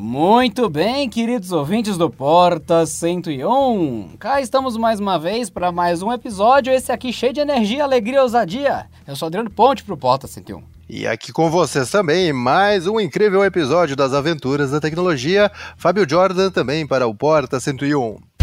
[0.00, 4.14] Muito bem, queridos ouvintes do Porta 101.
[4.16, 8.18] Cá estamos mais uma vez para mais um episódio, esse aqui cheio de energia, alegria
[8.18, 8.86] e ousadia.
[9.04, 10.62] Eu sou Adriano Ponte pro Porta 101.
[10.88, 15.50] E aqui com vocês também, mais um incrível episódio das aventuras da tecnologia.
[15.76, 18.37] Fábio Jordan também para o Porta 101.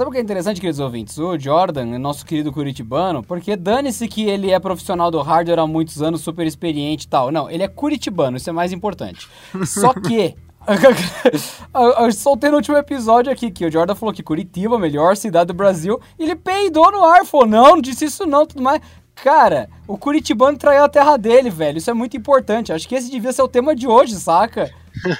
[0.00, 1.18] Sabe o que é interessante, queridos ouvintes?
[1.18, 6.00] O Jordan, nosso querido curitibano, porque dane-se que ele é profissional do hardware há muitos
[6.00, 7.30] anos, super experiente e tal.
[7.30, 9.28] Não, ele é curitibano, isso é mais importante.
[9.66, 10.34] Só que
[12.00, 15.48] eu soltei no último episódio aqui que o Jordan falou que Curitiba, a melhor cidade
[15.48, 18.80] do Brasil, ele peidou no ar, falou, não, não disse isso não, tudo mais.
[19.16, 21.76] Cara, o Curitibano traiu a terra dele, velho.
[21.76, 22.72] Isso é muito importante.
[22.72, 24.70] Acho que esse devia ser o tema de hoje, saca?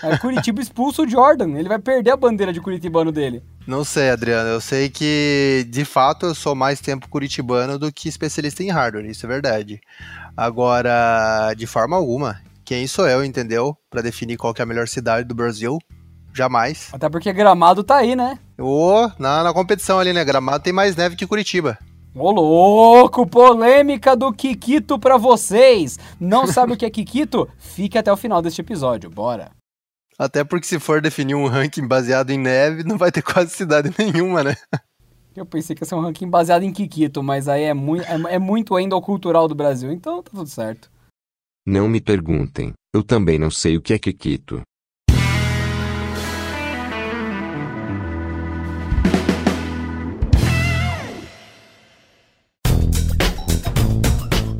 [0.02, 1.58] É, Curitiba expulsa o Jordan.
[1.58, 3.42] Ele vai perder a bandeira de Curitibano dele.
[3.66, 4.48] Não sei, Adriano.
[4.48, 9.06] Eu sei que, de fato, eu sou mais tempo curitibano do que especialista em hardware.
[9.06, 9.80] Isso é verdade.
[10.36, 13.76] Agora, de forma alguma, quem sou eu, entendeu?
[13.88, 15.78] Para definir qual é a melhor cidade do Brasil.
[16.32, 16.88] Jamais.
[16.92, 18.38] Até porque Gramado tá aí, né?
[18.58, 20.24] Ô, oh, na, na competição ali, né?
[20.24, 21.78] Gramado tem mais neve que Curitiba.
[22.14, 25.96] Ô louco, polêmica do Kikito pra vocês!
[26.18, 27.48] Não sabe o que é Kikito?
[27.56, 29.59] Fique até o final deste episódio, bora!
[30.20, 33.88] Até porque se for definir um ranking baseado em neve, não vai ter quase cidade
[33.98, 34.54] nenhuma, né?
[35.34, 38.34] Eu pensei que ia ser um ranking baseado em Kikito, mas aí é muito, é,
[38.34, 40.90] é muito endocultural do Brasil, então tá tudo certo.
[41.66, 44.60] Não me perguntem, eu também não sei o que é Kikito.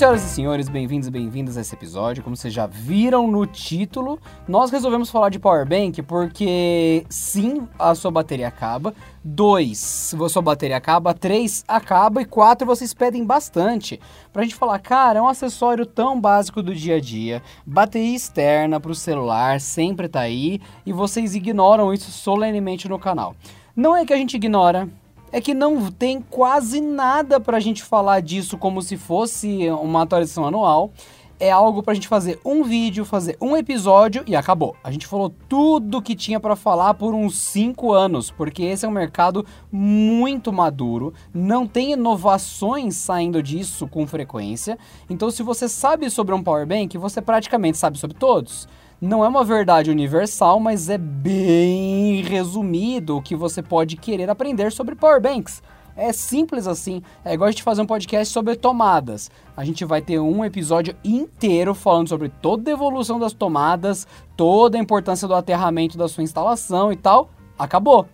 [0.00, 2.22] senhoras e senhores, bem-vindos e bem-vindas a esse episódio.
[2.22, 4.18] Como vocês já viram no título,
[4.48, 8.94] nós resolvemos falar de Power Bank porque, sim, a sua bateria acaba.
[9.22, 11.12] Dois, sua bateria acaba.
[11.12, 12.22] Três, acaba.
[12.22, 14.00] E quatro, vocês pedem bastante.
[14.32, 17.42] Pra gente falar, cara, é um acessório tão básico do dia a dia.
[17.66, 20.62] Bateria externa pro celular sempre tá aí.
[20.86, 23.34] E vocês ignoram isso solenemente no canal.
[23.76, 24.88] Não é que a gente ignora,
[25.32, 30.02] é que não tem quase nada para a gente falar disso como se fosse uma
[30.02, 30.92] atualização anual.
[31.38, 34.76] É algo para a gente fazer um vídeo, fazer um episódio e acabou.
[34.84, 38.88] A gente falou tudo que tinha para falar por uns 5 anos, porque esse é
[38.88, 44.78] um mercado muito maduro, não tem inovações saindo disso com frequência.
[45.08, 48.68] Então, se você sabe sobre um power bank, você praticamente sabe sobre todos
[49.00, 54.70] não é uma verdade universal, mas é bem resumido o que você pode querer aprender
[54.70, 55.62] sobre power banks.
[55.96, 57.02] É simples assim.
[57.24, 59.30] É igual a gente fazer um podcast sobre tomadas.
[59.56, 64.06] A gente vai ter um episódio inteiro falando sobre toda a evolução das tomadas,
[64.36, 67.30] toda a importância do aterramento da sua instalação e tal.
[67.58, 68.02] Acabou.
[68.02, 68.06] O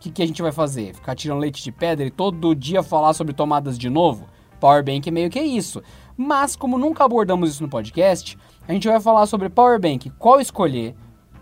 [0.00, 0.94] que, que a gente vai fazer?
[0.94, 4.26] Ficar tirando leite de pedra e todo dia falar sobre tomadas de novo?
[4.58, 5.82] Powerbank é meio que isso.
[6.16, 8.36] Mas, como nunca abordamos isso no podcast,
[8.66, 10.94] a gente vai falar sobre Power Bank, qual escolher,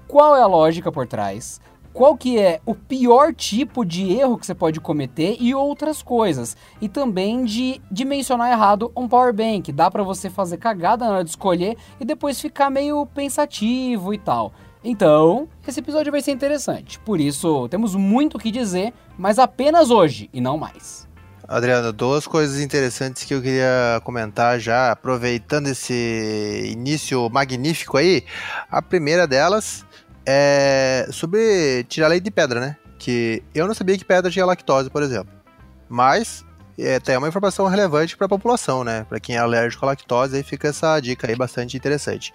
[0.08, 1.60] qual é a lógica por trás,
[1.92, 6.56] qual que é o pior tipo de erro que você pode cometer e outras coisas.
[6.80, 9.72] E também de dimensionar errado um power bank.
[9.72, 14.18] Dá para você fazer cagada na hora de escolher e depois ficar meio pensativo e
[14.18, 14.52] tal.
[14.82, 16.98] Então, esse episódio vai ser interessante.
[17.00, 21.09] Por isso, temos muito o que dizer, mas apenas hoje e não mais.
[21.50, 28.24] Adriano, duas coisas interessantes que eu queria comentar já, aproveitando esse início magnífico aí.
[28.70, 29.84] A primeira delas
[30.24, 32.76] é sobre tirar leite de pedra, né?
[33.00, 35.34] Que eu não sabia que pedra tinha lactose, por exemplo.
[35.88, 36.44] Mas
[36.78, 39.04] é até uma informação relevante para a população, né?
[39.08, 42.32] Para quem é alérgico à lactose, aí fica essa dica aí bastante interessante.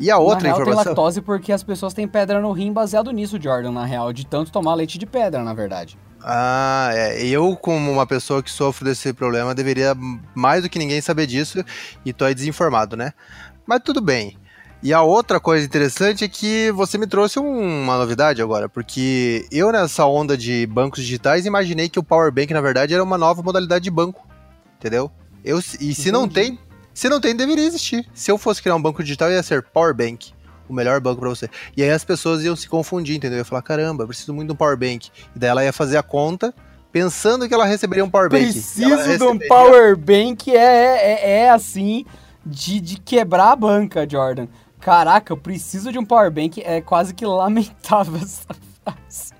[0.00, 0.84] E a outra na real, informação.
[0.84, 4.24] Tem lactose porque as pessoas têm pedra no rim baseado nisso, Jordan, na real, de
[4.24, 5.98] tanto tomar leite de pedra, na verdade.
[6.26, 7.26] Ah, é.
[7.26, 9.94] Eu, como uma pessoa que sofre desse problema, deveria
[10.34, 11.62] mais do que ninguém saber disso
[12.02, 13.12] e tô aí desinformado, né?
[13.66, 14.38] Mas tudo bem.
[14.82, 19.70] E a outra coisa interessante é que você me trouxe uma novidade agora, porque eu
[19.70, 23.42] nessa onda de bancos digitais imaginei que o Power Bank na verdade era uma nova
[23.42, 24.26] modalidade de banco,
[24.78, 25.10] entendeu?
[25.44, 26.12] Eu, e se Entendi.
[26.12, 26.58] não tem,
[26.92, 28.06] se não tem, deveria existir.
[28.14, 30.32] Se eu fosse criar um banco digital, ia ser Power Bank
[30.68, 31.48] o melhor banco para você.
[31.76, 33.38] E aí as pessoas iam se confundir, entendeu?
[33.38, 35.10] Ia falar, caramba, preciso muito de um power bank.
[35.34, 36.54] E daí ela ia fazer a conta
[36.92, 38.44] pensando que ela receberia um power bank.
[38.44, 42.04] Preciso de um power bank é, é, é assim
[42.46, 44.46] de, de quebrar a banca, Jordan.
[44.80, 46.62] Caraca, eu preciso de um power bank.
[46.62, 49.32] É quase que lamentável essa frase.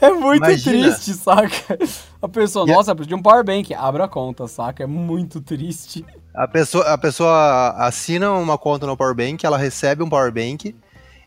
[0.00, 0.86] É muito Imagina.
[0.88, 1.78] triste, saca?
[2.22, 3.74] A pessoa, a- nossa, eu preciso de um power bank.
[3.74, 4.82] Abra a conta, saca?
[4.82, 6.04] É muito triste.
[6.34, 10.74] A pessoa, a pessoa assina uma conta no Powerbank, ela recebe um Powerbank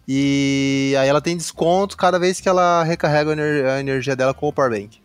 [0.08, 4.34] e aí ela tem desconto cada vez que ela recarrega a ener- a energia dela
[4.34, 5.00] com o Powerbank.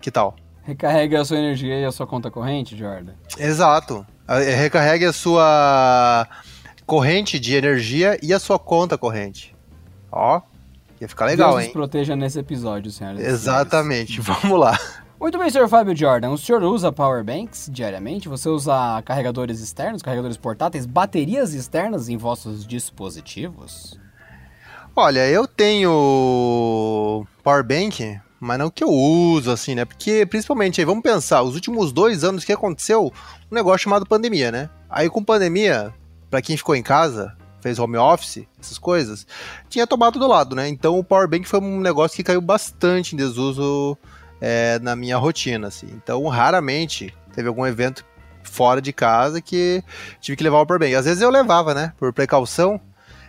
[0.00, 0.36] Que tal?
[0.62, 3.12] Recarrega a sua energia e a sua conta corrente, Jordan.
[3.38, 4.06] Exato.
[4.26, 6.26] A- Recarregue a sua
[6.86, 9.54] corrente de energia e a sua conta corrente.
[10.12, 10.40] Ó,
[11.00, 11.72] ia ficar legal, Deus nos hein?
[11.72, 13.40] proteja nesse episódio, senhoras e senhores.
[13.40, 14.20] Exatamente.
[14.22, 14.78] Vamos lá.
[15.20, 16.30] Muito bem, senhor Fábio Jordan.
[16.30, 18.28] O senhor usa power banks diariamente?
[18.28, 23.98] Você usa carregadores externos, carregadores portáteis, baterias externas em vossos dispositivos?
[24.94, 29.84] Olha, eu tenho Powerbank, mas não que eu uso, assim, né?
[29.84, 33.12] Porque, principalmente, aí, vamos pensar, os últimos dois anos que aconteceu
[33.50, 34.70] um negócio chamado pandemia, né?
[34.88, 35.92] Aí, com pandemia,
[36.30, 37.36] pra quem ficou em casa,
[37.68, 39.26] fez home office, essas coisas,
[39.68, 40.68] tinha tomado do lado, né?
[40.68, 43.96] Então, o Powerbank foi um negócio que caiu bastante em desuso
[44.40, 45.88] é, na minha rotina, assim.
[45.92, 48.04] Então, raramente teve algum evento
[48.42, 49.82] fora de casa que
[50.20, 50.94] tive que levar o Powerbank.
[50.94, 51.92] Às vezes eu levava, né?
[51.98, 52.80] Por precaução,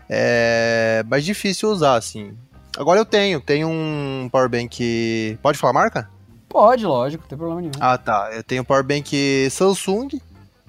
[0.09, 2.33] é mais difícil usar, assim.
[2.77, 5.38] Agora eu tenho, tenho um Powerbank.
[5.41, 6.09] Pode falar marca?
[6.47, 7.74] Pode, lógico, não tem problema nenhum.
[7.80, 8.30] Ah, tá.
[8.31, 10.19] Eu tenho um Powerbank Samsung,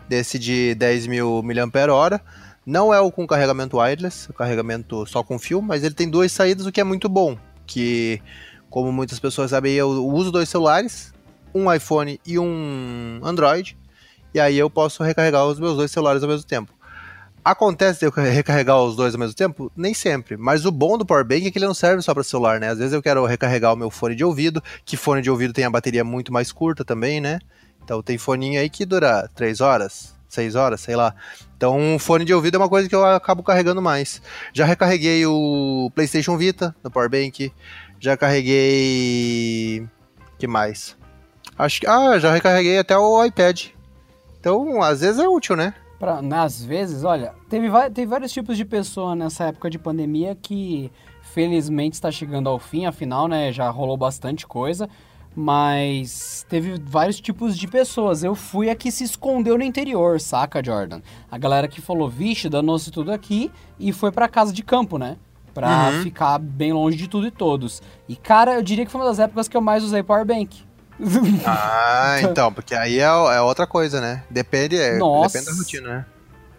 [0.08, 2.20] desse de 10 mil mAh.
[2.64, 6.30] Não é o com carregamento wireless, o carregamento só com fio, mas ele tem duas
[6.30, 7.36] saídas, o que é muito bom.
[7.66, 8.20] Que,
[8.68, 11.12] como muitas pessoas sabem, eu uso dois celulares,
[11.54, 13.76] um iPhone e um Android.
[14.34, 16.72] E aí eu posso recarregar os meus dois celulares ao mesmo tempo.
[17.42, 19.72] Acontece de eu recarregar os dois ao mesmo tempo?
[19.74, 20.36] Nem sempre.
[20.36, 22.68] Mas o bom do Powerbank é que ele não serve só para celular, né?
[22.68, 25.64] Às vezes eu quero recarregar o meu fone de ouvido, que fone de ouvido tem
[25.64, 27.38] a bateria muito mais curta também, né?
[27.82, 31.14] Então tem foninho aí que dura 3 horas, 6 horas, sei lá.
[31.56, 34.22] Então um fone de ouvido é uma coisa que eu acabo carregando mais.
[34.52, 37.52] Já recarreguei o PlayStation Vita no Powerbank.
[37.98, 39.86] Já carreguei.
[40.38, 40.96] que mais?
[41.58, 41.86] Acho que.
[41.86, 43.66] Ah, já recarreguei até o iPad.
[44.38, 45.74] Então, às vezes é útil, né?
[45.98, 50.34] Pra, né, às vezes, olha, teve, teve vários tipos de pessoa nessa época de pandemia
[50.34, 50.90] que
[51.20, 54.88] felizmente está chegando ao fim, afinal, né, já rolou bastante coisa,
[55.34, 58.22] mas teve vários tipos de pessoas.
[58.22, 61.00] Eu fui a que se escondeu no interior, saca, Jordan?
[61.30, 65.16] A galera que falou, vixe, danou-se tudo aqui e foi pra casa de campo, né?
[65.54, 66.02] Pra Uhum.
[66.02, 67.82] ficar bem longe de tudo e todos.
[68.08, 70.62] E, cara, eu diria que foi uma das épocas que eu mais usei Powerbank.
[71.46, 74.22] Ah, então, porque aí é, é outra coisa, né?
[74.30, 76.06] Depende, é, depende da rotina, né?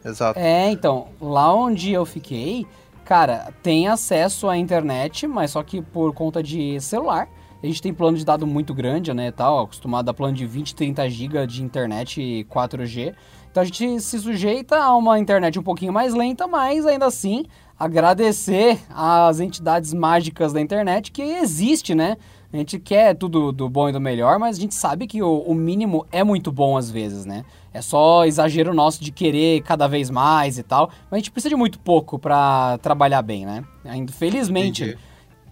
[0.04, 0.40] Exato.
[0.40, 2.66] É, então, lá onde eu fiquei,
[3.06, 7.28] cara, tem acesso à internet, mas só que por conta de celular.
[7.62, 10.74] A gente tem plano de dado muito grande, né, tal, acostumado a plano de 20,
[10.74, 13.13] 30 GB de internet 4G.
[13.52, 17.46] Então a gente se sujeita a uma internet um pouquinho mais lenta, mas ainda assim
[17.78, 22.16] agradecer às entidades mágicas da internet que existe, né?
[22.54, 25.40] A gente quer tudo do bom e do melhor, mas a gente sabe que o,
[25.40, 27.44] o mínimo é muito bom às vezes, né?
[27.74, 31.50] É só exagero nosso de querer cada vez mais e tal, mas a gente precisa
[31.50, 33.63] de muito pouco pra trabalhar bem, né?
[33.86, 34.84] Ainda- Felizmente.
[34.84, 34.98] Entendi.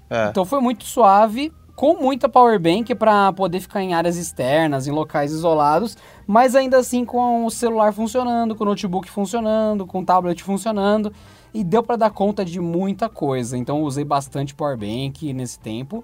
[0.10, 0.30] É.
[0.30, 4.92] Então foi muito suave, com muita power bank para poder ficar em áreas externas, em
[4.92, 5.96] locais isolados,
[6.28, 11.14] mas ainda assim com o celular funcionando, com o notebook funcionando, com o tablet funcionando,
[11.54, 13.58] e deu para dar conta de muita coisa.
[13.58, 16.04] Então usei bastante power bank nesse tempo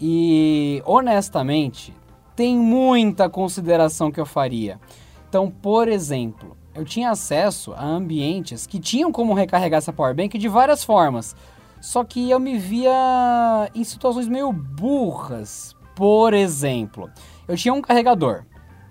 [0.00, 1.94] e honestamente,
[2.34, 4.80] tem muita consideração que eu faria.
[5.28, 10.36] Então, por exemplo, eu tinha acesso a ambientes que tinham como recarregar essa power bank
[10.36, 11.36] de várias formas.
[11.82, 15.76] Só que eu me via em situações meio burras.
[15.96, 17.10] Por exemplo,
[17.48, 18.44] eu tinha um carregador.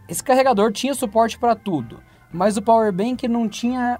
[0.09, 2.01] Esse carregador tinha suporte para tudo,
[2.33, 3.97] mas o power bank não tinha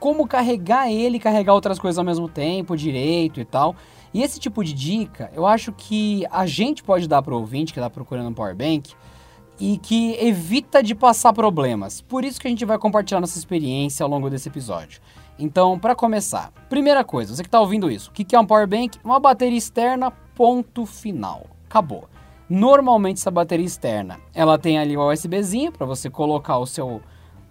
[0.00, 3.76] como carregar ele e carregar outras coisas ao mesmo tempo, direito e tal.
[4.12, 7.72] E esse tipo de dica, eu acho que a gente pode dar para o ouvinte
[7.72, 8.94] que está procurando um power bank
[9.60, 12.00] e que evita de passar problemas.
[12.00, 15.00] Por isso que a gente vai compartilhar nossa experiência ao longo desse episódio.
[15.38, 18.66] Então, para começar, primeira coisa, você que está ouvindo isso, o que é um power
[18.66, 18.98] bank?
[19.02, 21.46] Uma bateria externa, ponto final.
[21.68, 22.08] Acabou.
[22.48, 27.00] Normalmente essa bateria externa, ela tem ali o USBzinho para você colocar o seu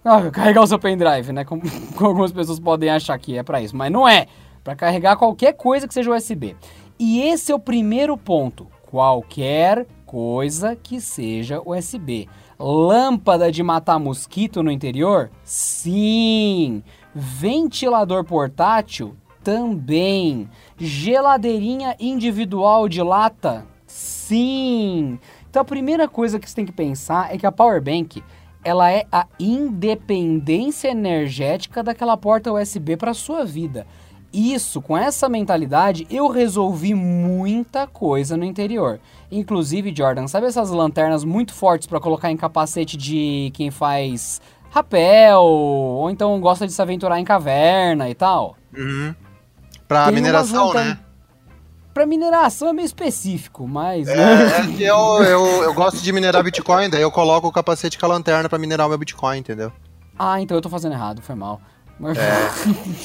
[0.04, 1.44] ah, carregar o seu pendrive, né?
[1.44, 1.62] Como,
[1.96, 4.28] como algumas pessoas podem achar que é para isso, mas não é.
[4.64, 6.56] Para carregar qualquer coisa que seja USB.
[7.00, 8.68] E esse é o primeiro ponto.
[8.84, 12.28] Qualquer coisa que seja USB.
[12.60, 15.32] Lâmpada de matar mosquito no interior?
[15.44, 16.84] Sim.
[17.14, 19.16] Ventilador portátil?
[19.44, 20.50] Também.
[20.78, 23.66] Geladeirinha individual de lata?
[23.86, 25.20] Sim.
[25.50, 28.24] Então a primeira coisa que você tem que pensar é que a power bank
[28.64, 33.88] ela é a independência energética daquela porta USB para sua vida.
[34.34, 38.98] Isso, com essa mentalidade, eu resolvi muita coisa no interior.
[39.30, 44.40] Inclusive, Jordan, sabe essas lanternas muito fortes para colocar em capacete de quem faz
[44.72, 48.56] rapel, ou então gosta de se aventurar em caverna e tal?
[48.76, 49.14] Uhum.
[49.88, 50.98] Pra Tem mineração, né?
[51.94, 54.08] Pra mineração é meio específico, mas.
[54.08, 54.76] É, né?
[54.80, 58.10] é eu, eu, eu gosto de minerar Bitcoin, daí eu coloco o capacete com a
[58.10, 59.74] lanterna pra minerar o meu Bitcoin, entendeu?
[60.18, 61.60] Ah, então eu tô fazendo errado, foi mal.
[62.00, 62.32] Mas, É.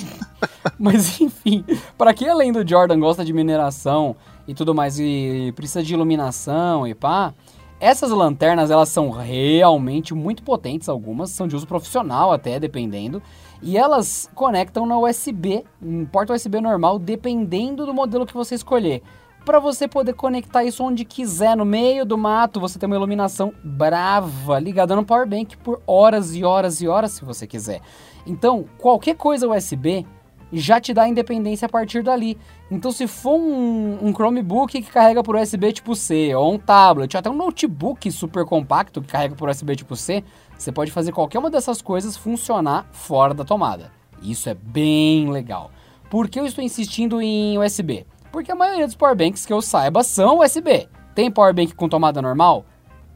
[0.78, 1.64] Mas, enfim,
[1.98, 4.14] pra quem além do Jordan gosta de mineração
[4.46, 7.34] e tudo mais e precisa de iluminação e pá,
[7.78, 13.22] essas lanternas elas são realmente muito potentes, algumas são de uso profissional até, dependendo,
[13.62, 19.02] e elas conectam na USB, em porta USB normal, dependendo do modelo que você escolher.
[19.44, 23.52] Pra você poder conectar isso onde quiser, no meio do mato, você tem uma iluminação
[23.62, 27.80] brava, ligada no power bank por horas e horas e horas, se você quiser.
[28.26, 30.04] Então, qualquer coisa USB
[30.52, 32.38] já te dá independência a partir dali.
[32.70, 37.14] Então, se for um, um Chromebook que carrega por USB tipo C, ou um tablet,
[37.14, 40.22] ou até um notebook super compacto que carrega por USB tipo C,
[40.56, 43.90] você pode fazer qualquer uma dessas coisas funcionar fora da tomada.
[44.22, 45.70] Isso é bem legal.
[46.08, 48.06] Por que eu estou insistindo em USB?
[48.30, 50.88] Porque a maioria dos powerbanks que eu saiba são USB.
[51.14, 52.64] Tem powerbank com tomada normal?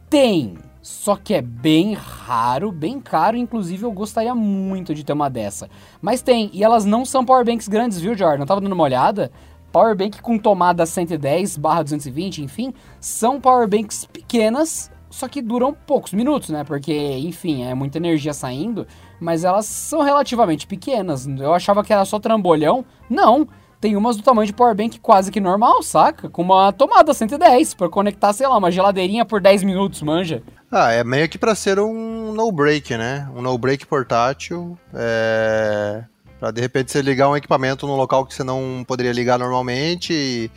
[0.08, 0.56] Tem.
[0.82, 5.68] Só que é bem raro, bem caro, inclusive eu gostaria muito de ter uma dessa.
[6.00, 8.42] Mas tem, e elas não são powerbanks grandes, viu, Jordan?
[8.42, 9.30] Eu tava dando uma olhada.
[9.70, 16.64] Powerbank com tomada 110 220, enfim, são powerbanks pequenas, só que duram poucos minutos, né?
[16.64, 18.86] Porque, enfim, é muita energia saindo,
[19.20, 21.26] mas elas são relativamente pequenas.
[21.26, 22.84] Eu achava que era só trambolhão.
[23.08, 23.46] Não,
[23.80, 26.28] tem umas do tamanho de powerbank quase que normal, saca?
[26.28, 30.42] Com uma tomada 110 para conectar, sei lá, uma geladeirinha por 10 minutos, manja.
[30.72, 33.28] Ah, é meio que pra ser um no-break, né?
[33.34, 34.78] Um no-break portátil.
[34.94, 36.04] É...
[36.38, 40.12] Pra de repente você ligar um equipamento num local que você não poderia ligar normalmente
[40.12, 40.50] e,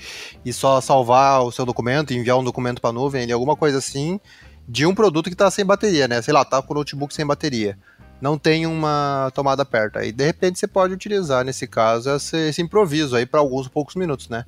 [0.46, 4.18] e só salvar o seu documento, enviar um documento pra nuvem, alguma coisa assim,
[4.66, 6.22] de um produto que tá sem bateria, né?
[6.22, 7.78] Sei lá, tá com o notebook sem bateria.
[8.22, 9.98] Não tem uma tomada perto.
[10.00, 13.96] Aí de repente você pode utilizar, nesse caso, esse, esse improviso aí pra alguns poucos
[13.96, 14.46] minutos, né?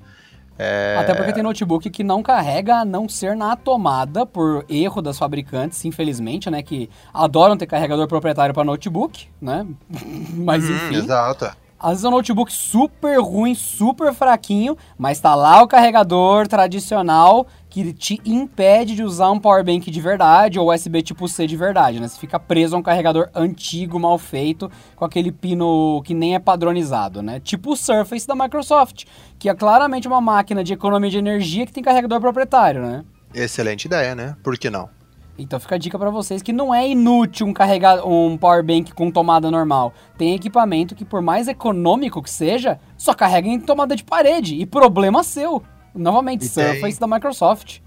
[0.57, 0.95] É...
[0.97, 5.17] Até porque tem notebook que não carrega a não ser na tomada, por erro das
[5.17, 6.61] fabricantes, infelizmente, né?
[6.63, 9.65] Que adoram ter carregador proprietário para notebook, né?
[10.33, 10.95] Mas Hum, enfim.
[10.95, 11.64] exato.
[11.85, 17.45] Às vezes é um notebook super ruim, super fraquinho, mas tá lá o carregador tradicional
[17.69, 21.55] que te impede de usar um power bank de verdade ou USB tipo C de
[21.55, 22.07] verdade, né?
[22.07, 26.39] Você fica preso a um carregador antigo, mal feito, com aquele pino que nem é
[26.39, 27.39] padronizado, né?
[27.39, 29.03] Tipo o Surface da Microsoft,
[29.37, 33.05] que é claramente uma máquina de economia de energia que tem carregador proprietário, né?
[33.31, 34.35] Excelente ideia, né?
[34.41, 34.89] Por que não?
[35.37, 38.93] Então fica a dica pra vocês que não é inútil um carregar um power bank
[38.93, 39.93] com tomada normal.
[40.17, 44.65] Tem equipamento que por mais econômico que seja, só carrega em tomada de parede e
[44.65, 45.61] problema seu.
[45.93, 47.79] Novamente, E tem- Surface da Microsoft.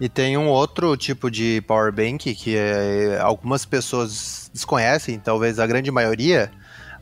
[0.00, 5.66] E tem um outro tipo de power bank que é, algumas pessoas desconhecem, talvez a
[5.66, 6.50] grande maioria,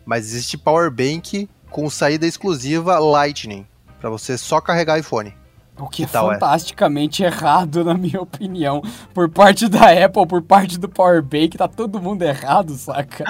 [0.04, 3.66] mas existe power bank com saída exclusiva Lightning,
[4.00, 5.32] para você só carregar iPhone.
[5.80, 6.34] O que é Que tal, é?
[6.34, 8.82] fantasticamente errado, na minha opinião.
[9.14, 13.24] Por parte da Apple, por parte do Power Bank, tá todo mundo errado, saca?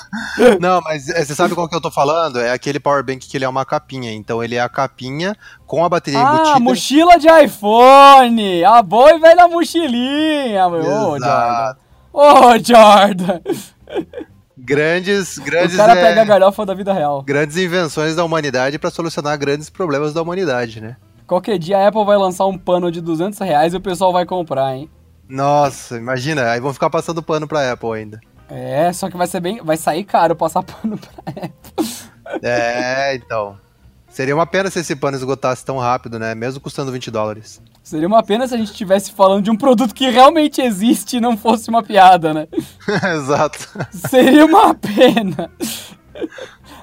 [0.60, 2.40] Não, mas é, você sabe qual que eu tô falando?
[2.40, 5.84] É aquele power bank que ele é uma capinha, então ele é a capinha com
[5.84, 6.60] a bateria Ah, embutida.
[6.60, 8.64] mochila de iPhone!
[8.64, 10.80] A boa e velha mochilinha, meu.
[10.80, 11.16] Ô, Jordan.
[11.26, 11.80] Exato.
[12.12, 13.40] Ô, Jordan!
[14.56, 17.22] Grandes, grandes, o cara é, pega a galhofa da vida real.
[17.22, 20.96] grandes invenções da humanidade para solucionar grandes problemas da humanidade, né?
[21.32, 24.26] Qualquer dia a Apple vai lançar um pano de 200 reais e o pessoal vai
[24.26, 24.90] comprar, hein?
[25.26, 28.20] Nossa, imagina, aí vão ficar passando pano pra Apple ainda.
[28.50, 29.58] É, só que vai ser bem.
[29.64, 31.86] Vai sair caro passar pano pra Apple.
[32.42, 33.56] É, então.
[34.10, 36.34] Seria uma pena se esse pano esgotasse tão rápido, né?
[36.34, 37.62] Mesmo custando 20 dólares.
[37.82, 41.20] Seria uma pena se a gente estivesse falando de um produto que realmente existe e
[41.20, 42.46] não fosse uma piada, né?
[43.16, 43.70] Exato.
[43.90, 45.50] Seria uma pena.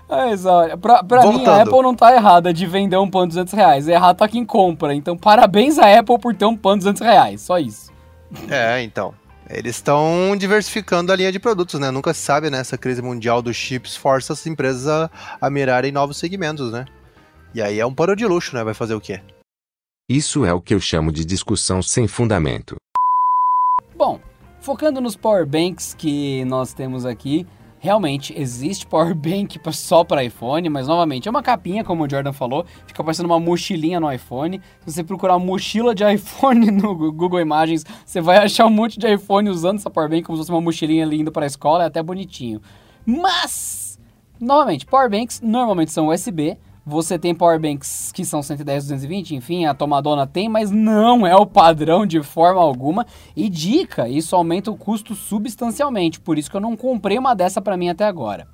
[0.10, 1.62] Mas olha, pra, pra mim a.
[1.62, 3.88] Apple não tá errada de vender um pano de 200 reais.
[3.88, 4.96] Errado tá quem compra.
[4.96, 7.42] Então parabéns à Apple por ter um pano de 200 reais.
[7.42, 7.92] Só isso.
[8.50, 9.14] É, então.
[9.50, 11.90] Eles estão diversificando a linha de produtos, né?
[11.90, 12.60] Nunca se sabe, né?
[12.60, 15.10] Essa crise mundial dos chips força as empresas a,
[15.42, 16.86] a mirarem novos segmentos, né?
[17.54, 18.64] E aí é um pano de luxo, né?
[18.64, 19.22] Vai fazer o quê?
[20.08, 22.76] Isso é o que eu chamo de discussão sem fundamento.
[23.96, 24.20] Bom,
[24.60, 27.48] focando nos power banks que nós temos aqui,
[27.80, 32.34] Realmente existe power bank só para iPhone, mas novamente é uma capinha, como o Jordan
[32.34, 34.62] falou, fica parecendo uma mochilinha no iPhone.
[34.86, 39.12] Se você procurar mochila de iPhone no Google Imagens, você vai achar um monte de
[39.12, 41.88] iPhone usando essa power bank como se fosse uma mochilinha linda para a escola, é
[41.88, 42.62] até bonitinho.
[43.06, 43.98] Mas,
[44.40, 46.58] novamente, power banks normalmente são USB,
[46.90, 51.46] você tem powerbanks que são 110, 220, enfim, a tomadona tem, mas não é o
[51.46, 53.06] padrão de forma alguma.
[53.36, 57.62] E dica, isso aumenta o custo substancialmente, por isso que eu não comprei uma dessa
[57.62, 58.48] para mim até agora.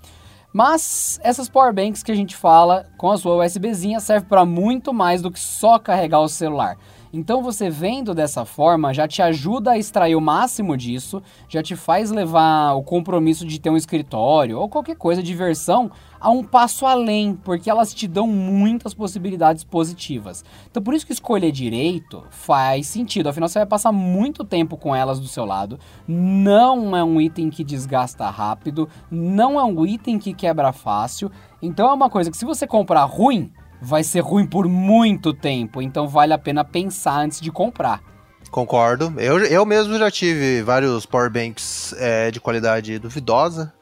[0.51, 5.21] Mas essas powerbanks que a gente fala com a sua USBzinha serve para muito mais
[5.21, 6.77] do que só carregar o celular.
[7.15, 11.73] Então você vendo dessa forma já te ajuda a extrair o máximo disso, já te
[11.73, 16.85] faz levar o compromisso de ter um escritório ou qualquer coisa diversão a um passo
[16.85, 20.43] além, porque elas te dão muitas possibilidades positivas.
[20.69, 24.93] Então por isso que escolher direito faz sentido, afinal você vai passar muito tempo com
[24.93, 25.79] elas do seu lado.
[26.05, 31.31] Não é um item que desgasta rápido, não é um item que quebra fácil.
[31.61, 35.81] Então é uma coisa que se você comprar ruim, vai ser ruim por muito tempo,
[35.81, 38.01] então vale a pena pensar antes de comprar.
[38.49, 39.13] Concordo.
[39.17, 43.73] Eu, eu mesmo já tive vários powerbanks é, de qualidade duvidosa.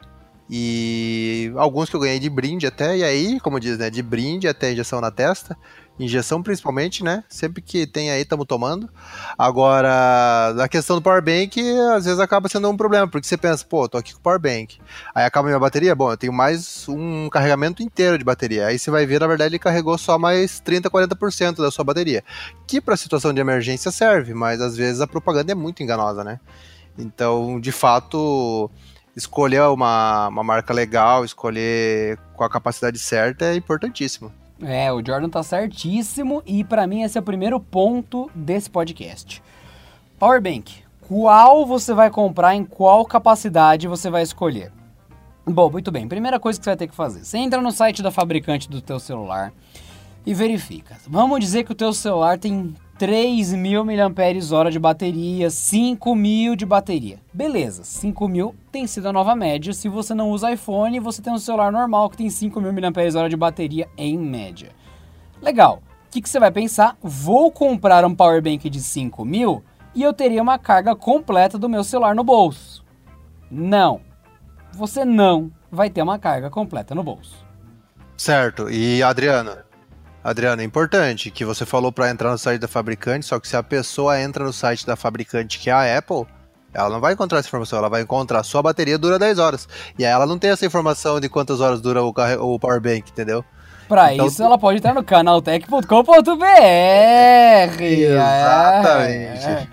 [0.50, 4.46] E alguns que eu ganhei de brinde até, e aí, como diz, né, de brinde
[4.46, 5.56] até injeção na testa.
[5.98, 7.22] Injeção principalmente, né?
[7.28, 8.90] Sempre que tem aí, estamos tomando.
[9.38, 11.60] Agora, na questão do power bank,
[11.94, 14.40] às vezes acaba sendo um problema, porque você pensa, pô, tô aqui com o power
[14.40, 14.78] bank.
[15.14, 18.66] Aí acaba minha bateria, bom, eu tenho mais um carregamento inteiro de bateria.
[18.66, 22.24] Aí você vai ver, na verdade, ele carregou só mais 30, 40% da sua bateria.
[22.66, 26.40] Que para situação de emergência serve, mas às vezes a propaganda é muito enganosa, né?
[26.98, 28.68] Então, de fato,
[29.16, 34.32] escolher uma, uma marca legal, escolher com a capacidade certa é importantíssimo.
[34.66, 39.42] É, o Jordan tá certíssimo e para mim esse é o primeiro ponto desse podcast.
[40.18, 40.82] Powerbank.
[41.06, 44.72] Qual você vai comprar, em qual capacidade você vai escolher?
[45.44, 46.08] Bom, muito bem.
[46.08, 47.24] Primeira coisa que você vai ter que fazer.
[47.24, 49.52] Você entra no site da fabricante do teu celular
[50.24, 50.96] e verifica.
[51.06, 57.20] Vamos dizer que o teu celular tem 3.000 mAh de bateria, 5.000 de bateria.
[57.34, 59.74] Beleza, 5.000 tem sido a nova média.
[59.74, 63.36] Se você não usa iPhone, você tem um celular normal que tem 5.000 mAh de
[63.36, 64.70] bateria em média.
[65.42, 65.82] Legal.
[66.06, 66.96] O que, que você vai pensar?
[67.02, 69.60] Vou comprar um power bank de 5.000
[69.94, 72.82] e eu teria uma carga completa do meu celular no bolso.
[73.50, 74.00] Não.
[74.72, 77.44] Você não vai ter uma carga completa no bolso.
[78.16, 78.70] Certo.
[78.70, 79.58] E Adriano,
[80.24, 83.58] Adriano, é importante que você falou para entrar no site da fabricante, só que se
[83.58, 86.24] a pessoa entra no site da fabricante, que é a Apple,
[86.72, 89.68] ela não vai encontrar essa informação, ela vai encontrar sua bateria dura 10 horas.
[89.98, 93.10] E aí ela não tem essa informação de quantas horas dura o, o power bank,
[93.10, 93.44] entendeu?
[93.86, 97.82] Para então, isso, ela pode entrar no canaltech.com.br.
[97.82, 99.46] Exatamente.
[99.46, 99.68] É.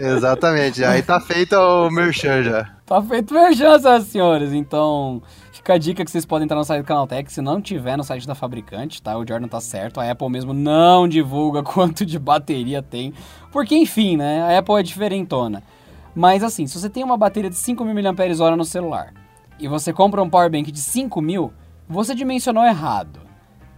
[0.00, 0.84] Exatamente.
[0.84, 2.64] Aí tá feito o merchan já.
[2.86, 4.52] Tá feito o merchan, senhoras e senhores.
[4.52, 5.22] Então,
[5.60, 8.02] Fica a dica que vocês podem entrar no site do Canaltech, se não tiver no
[8.02, 9.18] site da fabricante, tá?
[9.18, 13.12] O Jordan tá certo, a Apple mesmo não divulga quanto de bateria tem,
[13.52, 14.42] porque enfim, né?
[14.42, 15.62] A Apple é diferentona.
[16.14, 19.12] Mas assim, se você tem uma bateria de 5.000 mAh no celular
[19.58, 21.50] e você compra um power bank de 5.000,
[21.86, 23.20] você dimensionou errado.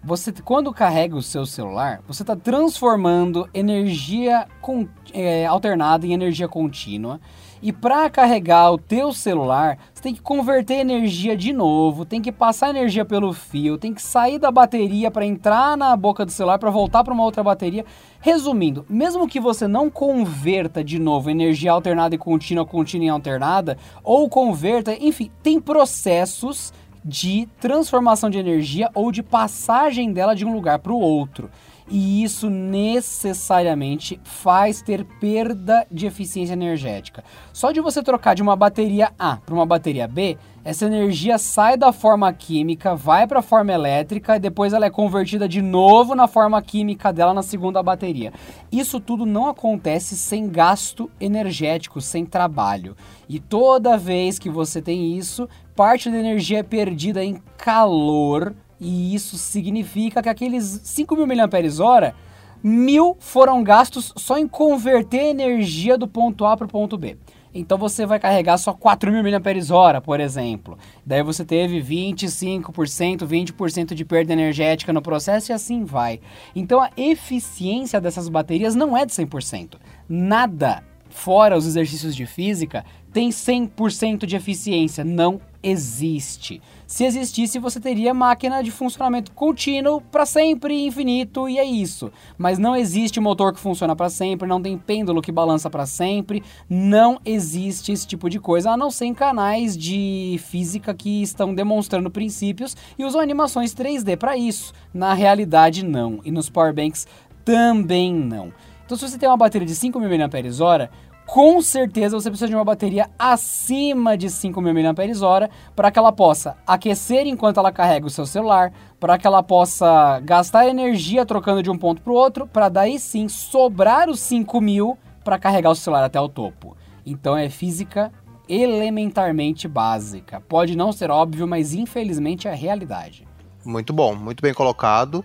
[0.04, 6.48] Você, quando carrega o seu celular, você está transformando energia com, é, alternada em energia
[6.48, 7.20] contínua
[7.62, 12.32] e para carregar o teu celular, você tem que converter energia de novo, tem que
[12.32, 16.58] passar energia pelo fio, tem que sair da bateria para entrar na boca do celular
[16.58, 17.84] para voltar para uma outra bateria.
[18.18, 23.78] Resumindo, mesmo que você não converta de novo energia alternada e contínua, contínua e alternada,
[24.02, 26.72] ou converta, enfim, tem processos
[27.04, 31.50] de transformação de energia ou de passagem dela de um lugar para o outro
[31.92, 37.24] e isso necessariamente faz ter perda de eficiência energética.
[37.52, 41.76] Só de você trocar de uma bateria A para uma bateria B, essa energia sai
[41.76, 46.14] da forma química, vai para a forma elétrica e depois ela é convertida de novo
[46.14, 48.32] na forma química dela na segunda bateria.
[48.70, 52.96] Isso tudo não acontece sem gasto energético, sem trabalho.
[53.28, 59.14] E toda vez que você tem isso, parte da energia é perdida em calor e
[59.14, 62.14] isso significa que aqueles 5 mil mAh,
[62.62, 67.16] mil foram gastos só em converter energia do ponto A para o ponto B.
[67.54, 70.78] Então você vai carregar só 4 mil mAh, por exemplo.
[71.04, 76.20] Daí você teve 25%, 20% de perda energética no processo e assim vai.
[76.56, 79.76] Então a eficiência dessas baterias não é de 100%.
[80.08, 85.04] Nada fora os exercícios de física tem 100% de eficiência.
[85.04, 86.60] Não existe.
[86.86, 92.12] Se existisse, você teria máquina de funcionamento contínuo para sempre, infinito, e é isso.
[92.36, 96.42] Mas não existe motor que funciona para sempre, não tem pêndulo que balança para sempre,
[96.68, 101.54] não existe esse tipo de coisa, a não ser em canais de física que estão
[101.54, 104.74] demonstrando princípios e usam animações 3D para isso.
[104.92, 106.20] Na realidade, não.
[106.24, 107.06] E nos powerbanks
[107.44, 108.52] também não.
[108.84, 110.18] Então, se você tem uma bateria de 5.000
[110.60, 110.90] mAh,
[111.32, 116.58] com certeza você precisa de uma bateria acima de 5.000 mAh para que ela possa
[116.66, 121.70] aquecer enquanto ela carrega o seu celular, para que ela possa gastar energia trocando de
[121.70, 126.04] um ponto para o outro, para daí sim sobrar os 5.000 para carregar o celular
[126.04, 126.76] até o topo.
[127.06, 128.12] Então é física
[128.46, 130.38] elementarmente básica.
[130.38, 133.26] Pode não ser óbvio, mas infelizmente é a realidade.
[133.64, 135.24] Muito bom, muito bem colocado.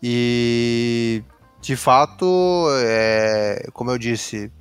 [0.00, 1.24] E
[1.60, 4.52] de fato, é, como eu disse,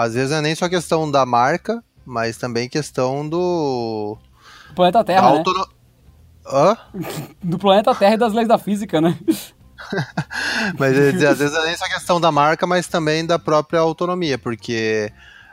[0.00, 4.16] às vezes não é nem só questão da marca, mas também questão do.
[4.74, 5.20] Planeta Terra.
[5.20, 5.58] Da autono...
[5.58, 5.64] né?
[6.46, 6.76] Hã?
[7.44, 9.18] Do planeta Terra e das leis da física, né?
[10.78, 14.38] mas às vezes não é nem só questão da marca, mas também da própria autonomia,
[14.38, 15.12] porque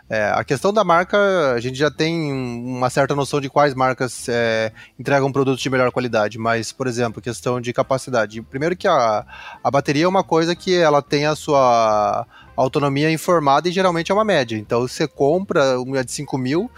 [0.09, 1.17] é, a questão da marca,
[1.53, 5.91] a gente já tem uma certa noção de quais marcas é, entregam produtos de melhor
[5.91, 8.41] qualidade, mas, por exemplo, questão de capacidade.
[8.41, 9.25] Primeiro que a,
[9.61, 12.25] a bateria é uma coisa que ela tem a sua
[12.57, 14.57] autonomia informada e geralmente é uma média.
[14.57, 16.69] Então você compra uma de 5 mil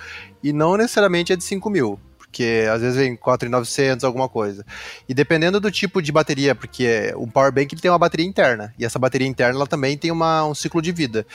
[0.43, 4.63] e não necessariamente é de 5 mil porque às vezes vem 4.900, alguma coisa.
[5.07, 8.85] E dependendo do tipo de bateria, porque o power bank tem uma bateria interna, e
[8.85, 11.25] essa bateria interna ela também tem uma, um ciclo de vida.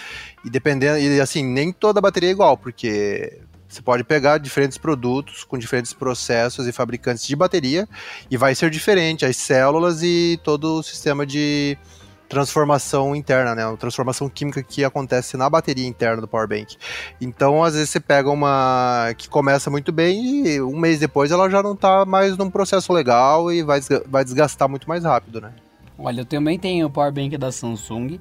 [0.44, 3.40] E dependendo, e assim, nem toda bateria é igual, porque
[3.74, 7.88] você pode pegar diferentes produtos com diferentes processos e fabricantes de bateria
[8.30, 11.76] e vai ser diferente as células e todo o sistema de
[12.34, 13.66] transformação interna, né?
[13.66, 16.76] Uma transformação química que acontece na bateria interna do power bank.
[17.20, 21.48] Então, às vezes você pega uma que começa muito bem e um mês depois ela
[21.48, 25.52] já não está mais num processo legal e vai, vai desgastar muito mais rápido, né?
[25.96, 28.18] Olha, eu também tenho o power bank da Samsung.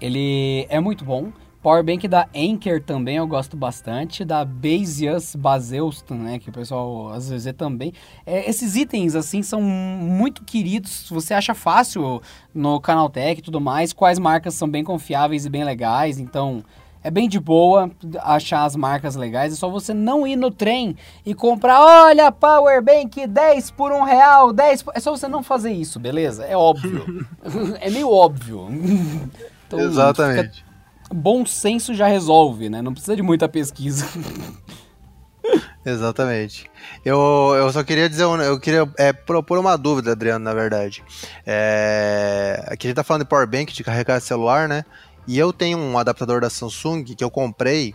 [0.00, 1.32] Ele é muito bom.
[1.66, 7.28] Powerbank da Anker também eu gosto bastante, da Baseus, Baseus, né, que o pessoal às
[7.28, 7.92] vezes é também.
[8.24, 12.22] É, esses itens, assim, são muito queridos, você acha fácil
[12.54, 16.62] no Canaltech e tudo mais, quais marcas são bem confiáveis e bem legais, então...
[17.02, 20.96] É bem de boa achar as marcas legais, é só você não ir no trem
[21.24, 24.92] e comprar, olha, Powerbank 10 por um real, 10 por...
[24.96, 26.44] É só você não fazer isso, beleza?
[26.44, 27.24] É óbvio.
[27.80, 28.66] é meio óbvio.
[29.68, 30.65] então, Exatamente.
[31.12, 32.82] Bom senso já resolve, né?
[32.82, 34.06] Não precisa de muita pesquisa.
[35.84, 36.68] Exatamente.
[37.04, 41.04] Eu, eu só queria dizer, eu queria é, propor uma dúvida, Adriano, na verdade.
[41.46, 44.84] É, aqui a gente tá falando de power bank, de carregar celular, né?
[45.28, 47.94] E eu tenho um adaptador da Samsung que eu comprei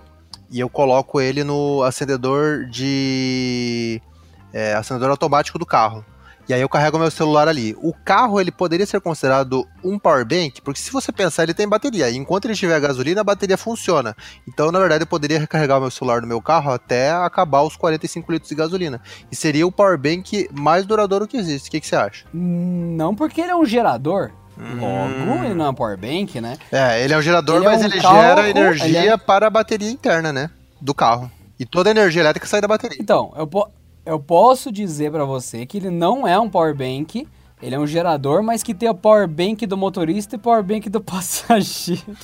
[0.49, 4.01] e eu coloco ele no acendedor de
[4.53, 6.05] é, acendedor automático do carro.
[6.47, 7.75] E aí eu carrego meu celular ali.
[7.81, 11.67] O carro ele poderia ser considerado um power bank, porque se você pensar, ele tem
[11.67, 12.09] bateria.
[12.09, 14.15] E enquanto ele tiver gasolina, a bateria funciona.
[14.47, 18.31] Então, na verdade, eu poderia recarregar meu celular no meu carro até acabar os 45
[18.31, 19.01] litros de gasolina.
[19.31, 21.69] E seria o power bank mais duradouro que existe.
[21.69, 22.25] O que, que você acha?
[22.33, 24.31] Não, porque ele é um gerador.
[24.57, 25.43] Logo, hum.
[25.43, 26.57] ele não é um power bank, né?
[26.71, 29.17] É, ele é um gerador, ele mas é um ele gera energia é...
[29.17, 30.49] para a bateria interna, né?
[30.79, 31.31] Do carro.
[31.59, 32.97] E toda a energia elétrica sai da bateria.
[32.99, 33.67] Então, eu, po
[34.05, 37.27] eu posso dizer para você que ele não é um power bank,
[37.61, 40.63] ele é um gerador, mas que tem o power bank do motorista e o power
[40.63, 42.17] bank do passageiro.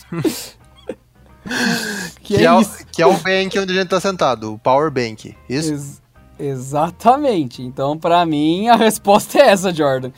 [2.22, 2.86] que, que, é, é isso.
[2.92, 5.72] que é o bank onde a gente tá sentado, o power bank, isso?
[5.72, 6.02] Ex
[6.40, 7.64] exatamente.
[7.64, 10.12] Então, para mim, a resposta é essa, Jordan.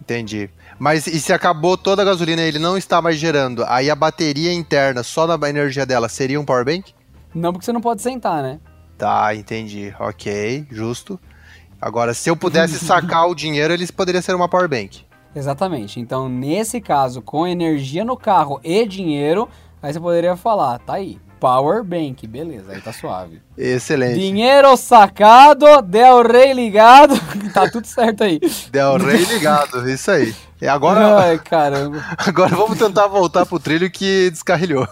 [0.00, 0.48] Entendi.
[0.78, 3.94] Mas e se acabou toda a gasolina e ele não está mais gerando, aí a
[3.94, 6.92] bateria interna, só na energia dela, seria um power bank?
[7.34, 8.60] Não, porque você não pode sentar, né?
[8.96, 9.94] Tá, entendi.
[9.98, 11.18] Ok, justo.
[11.80, 15.04] Agora, se eu pudesse sacar o dinheiro, eles poderiam ser uma power bank.
[15.34, 15.98] Exatamente.
[15.98, 19.48] Então, nesse caso, com energia no carro e dinheiro,
[19.82, 23.42] aí você poderia falar, tá aí, power bank, beleza, aí tá suave.
[23.58, 24.18] Excelente.
[24.18, 27.14] Dinheiro sacado, Del Rey ligado,
[27.52, 28.40] tá tudo certo aí.
[28.70, 30.34] Del Rey ligado, isso aí.
[30.62, 32.02] E agora, Ai, caramba.
[32.16, 34.88] Agora vamos tentar voltar pro trilho que descarrilhou.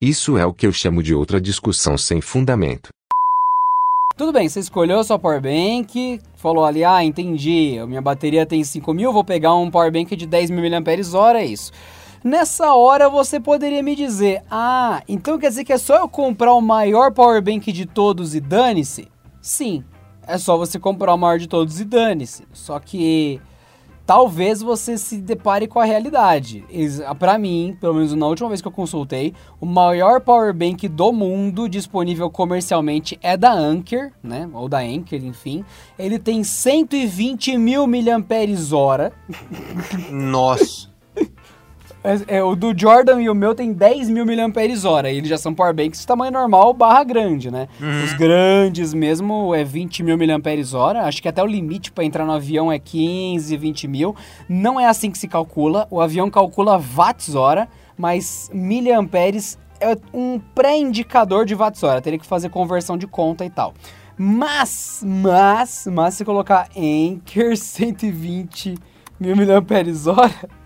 [0.00, 2.88] Isso é o que eu chamo de outra discussão sem fundamento.
[4.18, 8.92] Tudo bem, você escolheu a sua powerbank, falou ali, ah, entendi, minha bateria tem 5
[8.92, 11.70] mil, vou pegar um powerbank de 10 mil mAh, é isso.
[12.24, 16.52] Nessa hora você poderia me dizer, ah, então quer dizer que é só eu comprar
[16.52, 19.06] o maior powerbank de todos e dane-se?
[19.40, 19.84] Sim,
[20.26, 22.42] é só você comprar o maior de todos e dane-se.
[22.52, 23.40] Só que
[24.08, 26.64] talvez você se depare com a realidade.
[27.18, 31.12] Para mim, pelo menos na última vez que eu consultei, o maior power bank do
[31.12, 34.48] mundo disponível comercialmente é da Anker, né?
[34.54, 35.62] Ou da Anker, enfim.
[35.98, 39.12] Ele tem 120 mil miliamperes-hora.
[40.10, 40.87] Nossa.
[42.02, 45.08] É, é, o do Jordan e o meu tem 10 mil mAh.
[45.10, 47.68] Eles já são powerbanks de tamanho normal barra grande, né?
[47.80, 48.04] Uhum.
[48.04, 51.00] Os grandes mesmo é 20 mil mAh.
[51.02, 54.16] Acho que até o limite para entrar no avião é 15, 20 mil.
[54.48, 55.86] Não é assim que se calcula.
[55.90, 62.00] O avião calcula watts-hora, mas miliamperes é um pré-indicador de watts-hora.
[62.00, 63.74] Teria que fazer conversão de conta e tal.
[64.16, 68.76] Mas, mas, mas se colocar Anker 120
[69.18, 70.57] mil mAh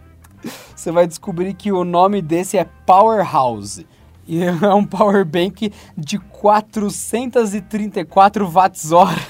[0.74, 3.86] você vai descobrir que o nome desse é Powerhouse.
[4.26, 9.22] E é um power bank de 434 watts-hora.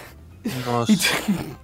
[0.67, 0.93] Nossa.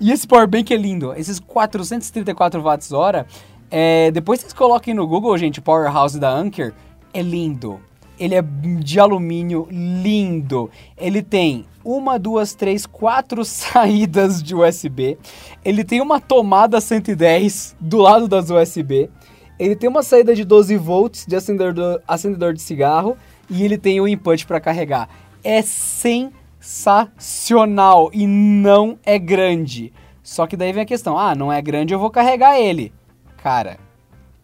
[0.00, 1.12] E, esse power bank é lindo.
[1.14, 3.26] Esses 434 watts-hora,
[3.70, 6.72] é, depois vocês coloquem no Google, gente, Powerhouse da Anker,
[7.12, 7.80] é lindo.
[8.18, 10.70] Ele é de alumínio, lindo.
[10.96, 15.18] Ele tem uma, duas, três, quatro saídas de USB.
[15.64, 19.10] Ele tem uma tomada 110 do lado das USB.
[19.58, 23.16] Ele tem uma saída de 12 volts de acendedor, de cigarro
[23.48, 25.08] e ele tem o um input para carregar.
[25.42, 29.90] É sensacional e não é grande.
[30.22, 32.92] Só que daí vem a questão: ah, não é grande, eu vou carregar ele.
[33.36, 33.78] Cara,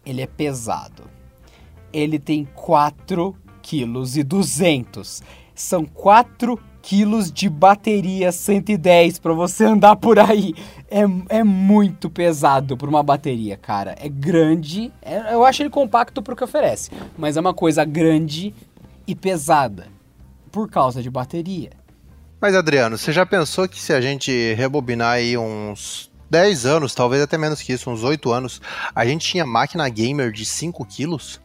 [0.05, 1.09] ele é pesado.
[1.91, 3.35] Ele tem 4
[3.71, 5.23] kg e 200.
[5.55, 10.53] São 4 quilos de bateria 110 para você andar por aí.
[10.89, 13.95] É, é muito pesado para uma bateria, cara.
[13.99, 14.91] É grande.
[15.01, 16.89] É, eu acho ele compacto pro que oferece.
[17.17, 18.53] Mas é uma coisa grande
[19.07, 19.87] e pesada.
[20.51, 21.69] Por causa de bateria.
[22.41, 27.21] Mas Adriano, você já pensou que se a gente rebobinar aí uns 10 anos, talvez
[27.21, 28.59] até menos que isso, uns 8 anos,
[28.95, 31.39] a gente tinha máquina gamer de 5 quilos?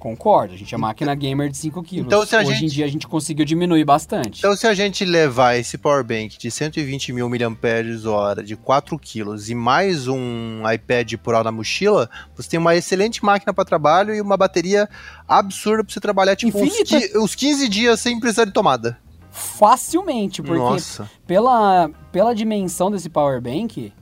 [0.00, 1.98] Concordo, a gente é máquina gamer de 5 kg.
[1.98, 2.64] Então, se a Hoje gente...
[2.64, 4.38] em dia a gente conseguiu diminuir bastante.
[4.38, 9.50] Então, se a gente levar esse power bank de 120 mil mAh de 4 kg
[9.50, 14.22] e mais um iPad Pro na mochila, você tem uma excelente máquina para trabalho e
[14.22, 14.88] uma bateria
[15.28, 16.72] absurda para você trabalhar tipo uns,
[17.14, 18.98] uns 15 dias sem precisar de tomada.
[19.30, 21.10] Facilmente, porque Nossa.
[21.26, 23.92] Pela, pela dimensão desse power bank,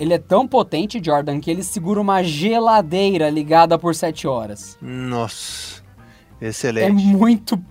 [0.00, 4.78] ele é tão potente, Jordan, que ele segura uma geladeira ligada por 7 horas.
[4.80, 5.82] Nossa.
[6.40, 6.86] Excelente.
[6.86, 7.62] É muito.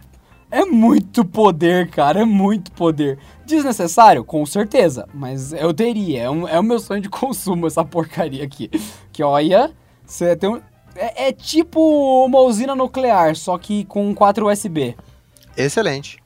[0.51, 2.21] É muito poder, cara.
[2.21, 3.17] É muito poder.
[3.47, 4.23] Desnecessário?
[4.23, 5.07] Com certeza.
[5.11, 6.21] Mas eu teria.
[6.21, 8.69] É, um, é o meu sonho de consumo, essa porcaria aqui.
[9.11, 9.71] Que olha.
[10.05, 10.61] Você tem um.
[10.95, 11.79] É, é tipo
[12.25, 14.95] uma usina nuclear, só que com 4 USB.
[15.57, 16.19] Excelente.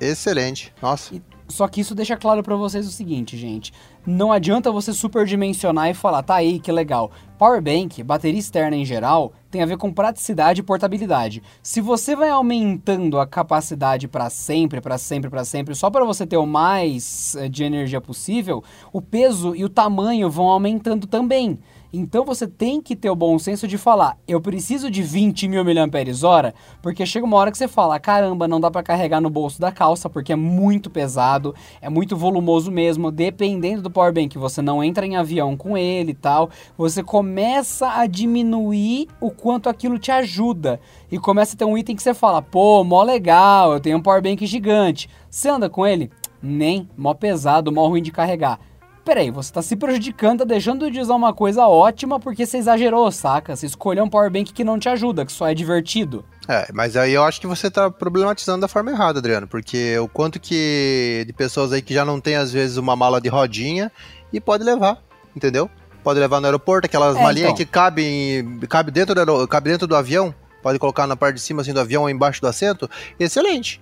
[0.00, 0.74] Excelente.
[0.82, 1.14] Nossa.
[1.14, 3.72] E, só que isso deixa claro para vocês o seguinte, gente.
[4.10, 7.10] Não adianta você superdimensionar e falar, tá aí, que legal.
[7.36, 11.42] Powerbank, bateria externa em geral, tem a ver com praticidade e portabilidade.
[11.62, 16.26] Se você vai aumentando a capacidade para sempre, para sempre, para sempre, só para você
[16.26, 21.58] ter o mais eh, de energia possível, o peso e o tamanho vão aumentando também.
[21.90, 25.64] Então você tem que ter o bom senso de falar, eu preciso de 20 mil
[25.64, 29.58] mAh, porque chega uma hora que você fala, caramba, não dá para carregar no bolso
[29.58, 34.84] da calça, porque é muito pesado, é muito volumoso mesmo, dependendo do powerbank, você não
[34.84, 40.12] entra em avião com ele e tal, você começa a diminuir o quanto aquilo te
[40.12, 40.78] ajuda,
[41.10, 44.02] e começa a ter um item que você fala, pô, mó legal, eu tenho um
[44.02, 46.10] powerbank gigante, você anda com ele?
[46.42, 48.60] Nem, mó pesado, mó ruim de carregar
[49.08, 53.10] peraí, você tá se prejudicando, tá deixando de usar uma coisa ótima porque você exagerou,
[53.10, 53.56] saca?
[53.56, 56.22] Você escolheu um powerbank que não te ajuda, que só é divertido.
[56.46, 60.06] É, mas aí eu acho que você tá problematizando da forma errada, Adriano, porque o
[60.08, 63.90] quanto que de pessoas aí que já não tem às vezes uma mala de rodinha
[64.30, 64.98] e pode levar,
[65.34, 65.70] entendeu?
[66.04, 67.56] Pode levar no aeroporto, aquelas é, malinhas então.
[67.56, 71.62] que cabem cabe dentro, do, cabe dentro do avião, pode colocar na parte de cima
[71.62, 73.80] assim do avião ou embaixo do assento, excelente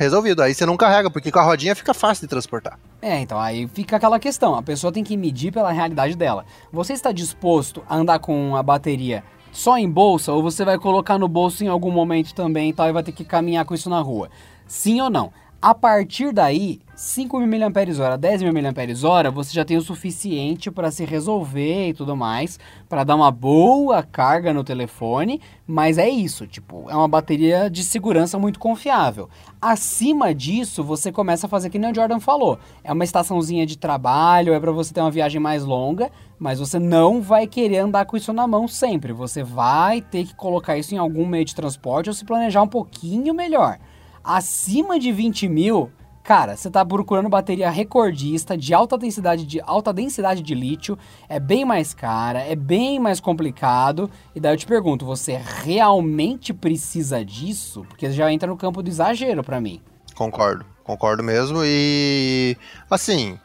[0.00, 0.42] resolvido.
[0.42, 2.78] Aí você não carrega, porque com a rodinha fica fácil de transportar.
[3.02, 4.54] É, então aí fica aquela questão.
[4.54, 6.46] A pessoa tem que medir pela realidade dela.
[6.72, 11.18] Você está disposto a andar com a bateria só em bolsa ou você vai colocar
[11.18, 13.90] no bolso em algum momento também e tal e vai ter que caminhar com isso
[13.90, 14.30] na rua?
[14.66, 15.32] Sim ou não?
[15.62, 21.88] A partir daí, 5.000 mAh, 10.000 mAh, você já tem o suficiente para se resolver
[21.88, 26.96] e tudo mais, para dar uma boa carga no telefone, mas é isso, tipo, é
[26.96, 29.28] uma bateria de segurança muito confiável.
[29.60, 33.76] Acima disso, você começa a fazer que nem o Jordan falou, é uma estaçãozinha de
[33.76, 38.06] trabalho, é para você ter uma viagem mais longa, mas você não vai querer andar
[38.06, 41.54] com isso na mão sempre, você vai ter que colocar isso em algum meio de
[41.54, 43.78] transporte ou se planejar um pouquinho melhor
[44.24, 45.90] acima de 20 mil,
[46.22, 51.40] Cara, você tá procurando bateria recordista de alta densidade de alta densidade de lítio, é
[51.40, 54.08] bem mais cara, é bem mais complicado.
[54.34, 57.84] E daí eu te pergunto, você realmente precisa disso?
[57.88, 59.80] Porque já entra no campo do exagero para mim.
[60.14, 61.62] Concordo, concordo mesmo.
[61.64, 62.56] E
[62.88, 63.38] assim,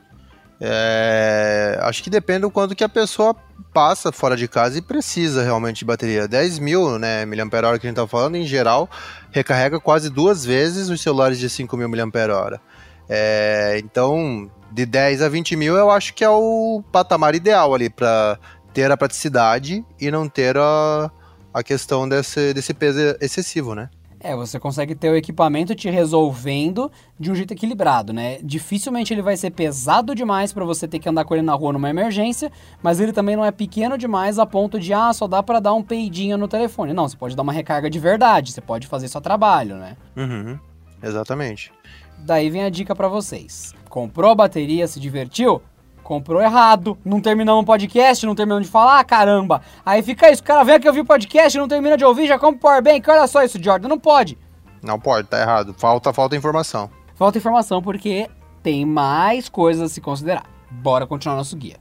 [0.59, 3.35] é, acho que depende do quanto que a pessoa
[3.75, 6.29] passa fora de casa e precisa realmente de bateria.
[6.29, 8.89] 10 mil né, miliampere-hora que a gente tá falando, em geral,
[9.31, 12.61] recarrega quase duas vezes os celulares de 5 mil miliampere-hora.
[13.09, 17.89] É, então, de 10 a 20 mil eu acho que é o patamar ideal ali
[17.89, 18.39] para
[18.73, 21.11] ter a praticidade e não ter a,
[21.53, 23.89] a questão desse, desse peso excessivo, né?
[24.25, 28.39] É, você consegue ter o equipamento te resolvendo de um jeito equilibrado, né?
[28.41, 31.71] Dificilmente ele vai ser pesado demais para você ter que andar com ele na rua
[31.71, 35.43] numa emergência, mas ele também não é pequeno demais a ponto de, ah, só dá
[35.43, 36.91] para dar um peidinho no telefone.
[36.91, 39.95] Não, você pode dar uma recarga de verdade, você pode fazer seu trabalho, né?
[40.17, 40.57] Uhum,
[41.03, 41.71] exatamente.
[42.17, 43.75] Daí vem a dica para vocês.
[43.87, 45.61] Comprou a bateria, se divertiu?
[46.05, 49.63] Comprou errado, não terminamos o podcast, não terminamos de falar, caramba.
[49.83, 52.37] Aí fica isso, o cara vem aqui ouvir o podcast, não termina de ouvir, já
[52.37, 54.37] compra o Powerbank, olha só isso, Jordan, não pode.
[54.83, 55.73] Não pode, tá errado.
[55.73, 56.91] Falta, falta informação.
[57.15, 58.29] Falta informação porque
[58.61, 60.45] tem mais coisas a se considerar.
[60.69, 61.77] Bora continuar nosso guia.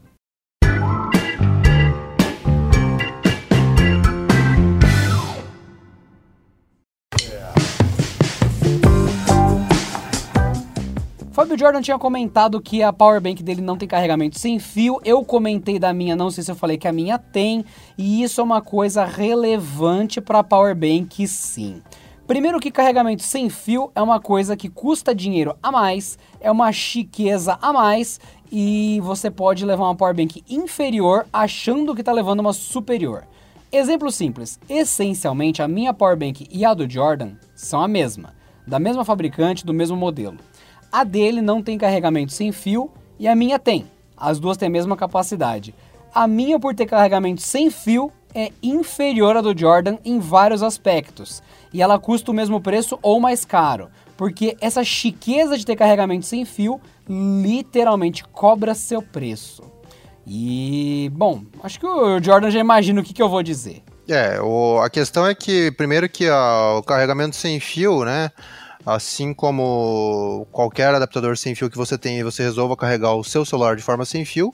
[11.35, 15.01] Fábio Jordan tinha comentado que a power bank dele não tem carregamento sem fio.
[15.05, 17.65] Eu comentei da minha, não sei se eu falei que a minha tem,
[17.99, 21.83] e isso é uma coisa relevante para a power bank, sim.
[22.25, 26.71] Primeiro que carregamento sem fio é uma coisa que custa dinheiro a mais, é uma
[26.71, 32.39] chiqueza a mais e você pode levar uma power bank inferior achando que está levando
[32.39, 33.27] uma superior.
[33.73, 38.79] Exemplo simples, essencialmente a minha power bank e a do Jordan são a mesma, da
[38.79, 40.39] mesma fabricante, do mesmo modelo.
[40.95, 43.91] A dele não tem carregamento sem fio e a minha tem.
[44.17, 45.75] As duas têm a mesma capacidade.
[46.15, 51.43] A minha, por ter carregamento sem fio, é inferior à do Jordan em vários aspectos.
[51.73, 53.89] E ela custa o mesmo preço ou mais caro.
[54.17, 59.65] Porque essa chiqueza de ter carregamento sem fio literalmente cobra seu preço.
[60.25, 63.83] E, bom, acho que o Jordan já imagina o que, que eu vou dizer.
[64.09, 68.31] É, o, a questão é que, primeiro que o carregamento sem fio, né,
[68.87, 73.45] Assim como qualquer adaptador sem fio que você tem e você resolva carregar o seu
[73.45, 74.53] celular de forma sem fio,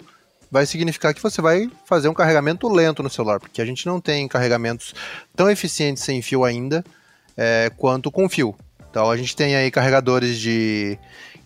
[0.50, 4.00] vai significar que você vai fazer um carregamento lento no celular, porque a gente não
[4.00, 4.94] tem carregamentos
[5.34, 6.84] tão eficientes sem fio ainda
[7.36, 8.54] é, quanto com fio.
[8.90, 10.98] Então a gente tem aí carregadores de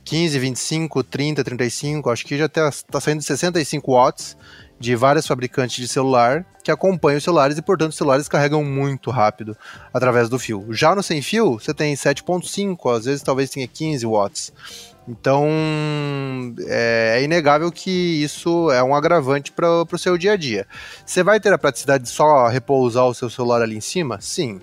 [0.05, 4.37] 15, 25, 30, 35, acho que já está tá saindo de 65 watts
[4.79, 9.11] de várias fabricantes de celular que acompanham os celulares e, portanto, os celulares carregam muito
[9.11, 9.57] rápido
[9.93, 10.67] através do fio.
[10.71, 14.53] Já no sem fio, você tem 7.5, às vezes talvez tenha 15 watts.
[15.07, 15.47] Então,
[16.67, 20.67] é, é inegável que isso é um agravante para o seu dia a dia.
[21.05, 24.19] Você vai ter a praticidade de só repousar o seu celular ali em cima?
[24.21, 24.61] Sim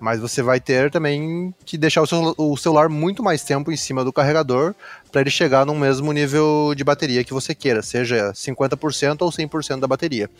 [0.00, 3.76] mas você vai ter também que deixar o, seu, o celular muito mais tempo em
[3.76, 4.74] cima do carregador
[5.12, 9.78] para ele chegar no mesmo nível de bateria que você queira, seja 50% ou 100%
[9.78, 10.30] da bateria.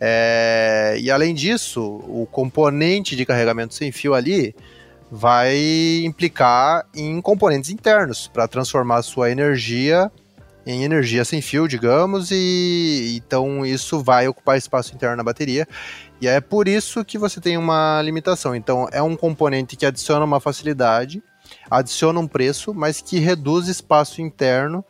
[0.00, 4.54] É, e além disso, o componente de carregamento sem fio ali
[5.10, 10.10] vai implicar em componentes internos para transformar sua energia
[10.66, 15.68] em energia sem fio, digamos, e então isso vai ocupar espaço interno na bateria
[16.24, 18.56] e é por isso que você tem uma limitação.
[18.56, 21.22] Então, é um componente que adiciona uma facilidade,
[21.70, 24.82] adiciona um preço, mas que reduz espaço interno.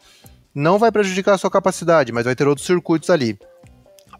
[0.54, 3.36] Não vai prejudicar a sua capacidade, mas vai ter outros circuitos ali.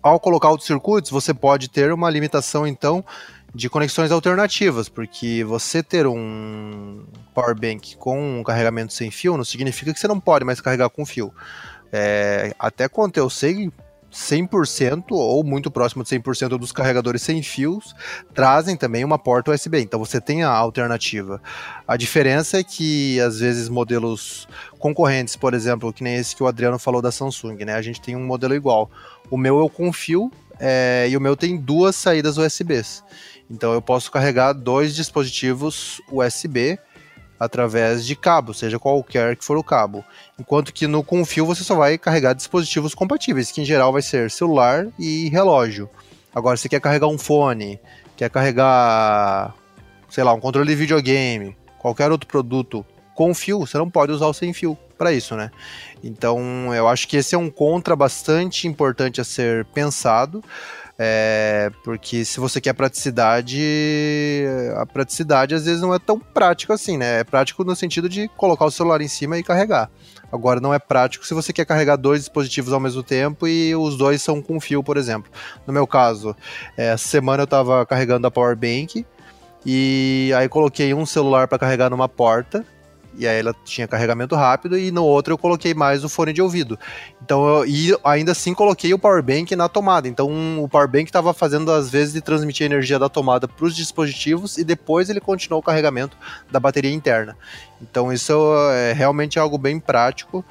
[0.03, 3.05] Ao colocar outros circuitos, você pode ter uma limitação, então,
[3.55, 9.45] de conexões alternativas, porque você ter um power bank com um carregamento sem fio não
[9.45, 11.33] significa que você não pode mais carregar com fio.
[11.93, 13.71] É, até quanto eu sei,
[14.15, 17.95] 100% ou muito próximo de 100% dos carregadores sem fios
[18.33, 19.81] trazem também uma porta USB.
[19.81, 21.43] Então você tem a alternativa.
[21.87, 24.47] A diferença é que às vezes modelos
[24.79, 27.75] concorrentes, por exemplo, que nem esse que o Adriano falou da Samsung, né?
[27.75, 28.89] A gente tem um modelo igual.
[29.31, 33.03] O meu eu confio é, e o meu tem duas saídas USBs.
[33.51, 36.79] Então eu posso carregar dois dispositivos USB
[37.45, 40.05] através de cabo, seja qualquer que for o cabo.
[40.39, 44.03] Enquanto que no com fio você só vai carregar dispositivos compatíveis, que em geral vai
[44.03, 45.89] ser celular e relógio.
[46.35, 47.79] Agora, se quer carregar um fone,
[48.17, 49.55] quer carregar,
[50.11, 54.27] sei lá, um controle de videogame, qualquer outro produto com fio, você não pode usar
[54.27, 55.51] o sem fio para isso, né?
[56.03, 60.43] Então, eu acho que esse é um contra bastante importante a ser pensado.
[60.97, 63.61] É, porque se você quer praticidade,
[64.77, 67.21] a praticidade às vezes não é tão prático assim, né?
[67.21, 69.91] É prático no sentido de colocar o celular em cima e carregar.
[70.33, 73.97] Agora não é prático se você quer carregar dois dispositivos ao mesmo tempo e os
[73.97, 75.31] dois são com fio, por exemplo.
[75.67, 76.37] No meu caso,
[76.77, 79.05] é, essa semana eu estava carregando a power bank
[79.67, 82.65] e aí coloquei um celular para carregar numa porta
[83.17, 86.43] e aí ela tinha carregamento rápido, e no outro eu coloquei mais o fone de
[86.43, 86.79] ouvido.
[87.23, 90.09] Então, eu, e ainda assim coloquei o power bank na tomada.
[90.09, 93.65] Então, o power bank estava fazendo às vezes de transmitir a energia da tomada para
[93.65, 96.17] os dispositivos e depois ele continuou o carregamento
[96.51, 97.37] da bateria interna.
[97.81, 98.33] Então, isso
[98.73, 100.45] é realmente algo bem prático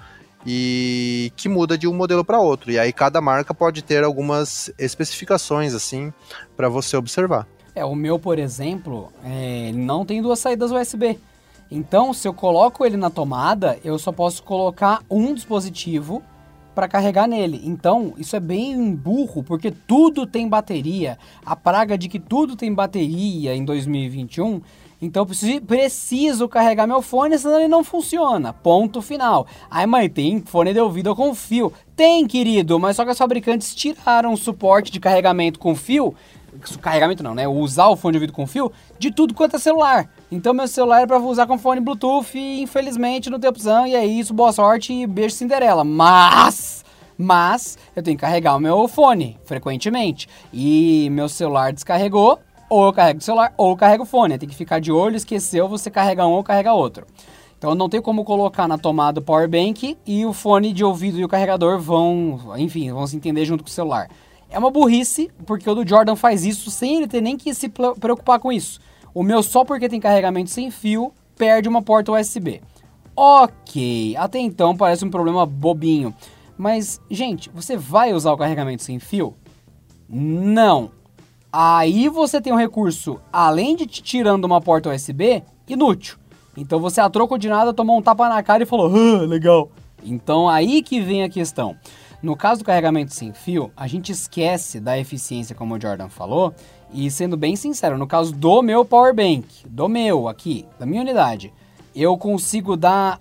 [0.45, 2.71] e que muda de um modelo para outro.
[2.71, 6.11] E aí cada marca pode ter algumas especificações assim
[6.55, 7.47] para você observar.
[7.75, 11.19] É, o meu, por exemplo, é, não tem duas saídas USB.
[11.75, 16.21] Então, se eu coloco ele na tomada, eu só posso colocar um dispositivo
[16.75, 17.63] para carregar nele.
[17.65, 21.17] Então, isso é bem burro, porque tudo tem bateria.
[21.43, 24.61] A praga de que tudo tem bateria em 2021.
[25.01, 28.53] Então, eu preciso, carregar meu fone, senão ele não funciona.
[28.53, 29.47] Ponto final.
[29.69, 31.73] Ai, mãe, tem fone de ouvido com fio.
[31.95, 36.13] Tem, querido, mas só que os fabricantes tiraram o suporte de carregamento com fio
[36.81, 37.47] carregamento não, né?
[37.47, 40.09] Usar o fone de ouvido com fio de tudo quanto é celular.
[40.31, 43.95] Então meu celular é para usar com fone Bluetooth e infelizmente não tem opção e
[43.95, 45.83] é isso, boa sorte e beijo Cinderela.
[45.83, 46.83] Mas
[47.17, 52.39] mas eu tenho que carregar o meu fone frequentemente e meu celular descarregou,
[52.69, 54.37] ou eu carrego o celular ou eu carrego o fone.
[54.37, 57.05] Tem que ficar de olho, esqueceu, você carrega um ou carrega outro.
[57.57, 61.17] Então não tem como colocar na tomada o power bank e o fone de ouvido
[61.17, 64.09] e o carregador vão, enfim, vão se entender junto com o celular.
[64.53, 67.67] É uma burrice, porque o do Jordan faz isso sem ele ter nem que se
[67.67, 68.79] preocupar com isso.
[69.11, 72.61] O meu, só porque tem carregamento sem fio, perde uma porta USB.
[73.15, 76.13] Ok, até então parece um problema bobinho.
[76.55, 79.33] Mas, gente, você vai usar o carregamento sem fio?
[80.07, 80.91] Não.
[81.51, 86.17] Aí você tem um recurso, além de te tirando uma porta USB, inútil.
[86.55, 89.71] Então você a troco de nada tomou um tapa na cara e falou, ah, legal.
[90.03, 91.75] Então aí que vem a questão.
[92.23, 96.55] No caso do carregamento sem fio, a gente esquece da eficiência, como o Jordan falou,
[96.93, 101.01] e sendo bem sincero, no caso do meu power bank, do meu aqui, da minha
[101.01, 101.51] unidade,
[101.93, 103.19] eu consigo dar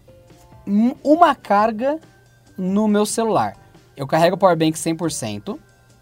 [1.02, 1.98] uma carga
[2.56, 3.56] no meu celular.
[3.96, 5.58] Eu carrego o power bank 100%,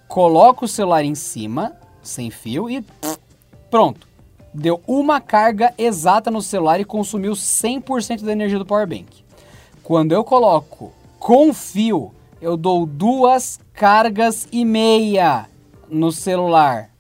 [0.06, 1.72] coloco o celular em cima,
[2.02, 2.84] sem fio e
[3.70, 4.06] pronto.
[4.52, 9.24] Deu uma carga exata no celular e consumiu 100% da energia do power bank.
[9.82, 15.46] Quando eu coloco com fio, eu dou duas cargas e meia
[15.88, 16.90] no celular.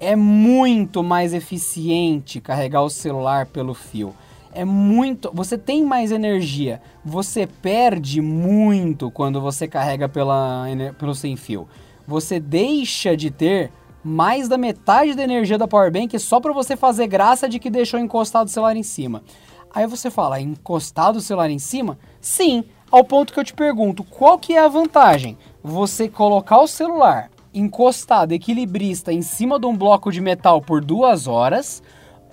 [0.00, 4.14] É muito mais eficiente carregar o celular pelo fio.
[4.52, 5.30] É muito.
[5.32, 6.82] Você tem mais energia.
[7.04, 10.66] Você perde muito quando você carrega pela,
[10.98, 11.68] pelo sem fio.
[12.06, 13.72] Você deixa de ter
[14.02, 17.98] mais da metade da energia da powerbank só para você fazer graça de que deixou
[17.98, 19.22] encostado o celular em cima.
[19.74, 21.98] Aí você fala, encostado o celular em cima?
[22.20, 22.64] Sim,
[22.94, 25.36] ao ponto que eu te pergunto, qual que é a vantagem?
[25.64, 31.26] Você colocar o celular encostado, equilibrista, em cima de um bloco de metal por duas
[31.26, 31.82] horas,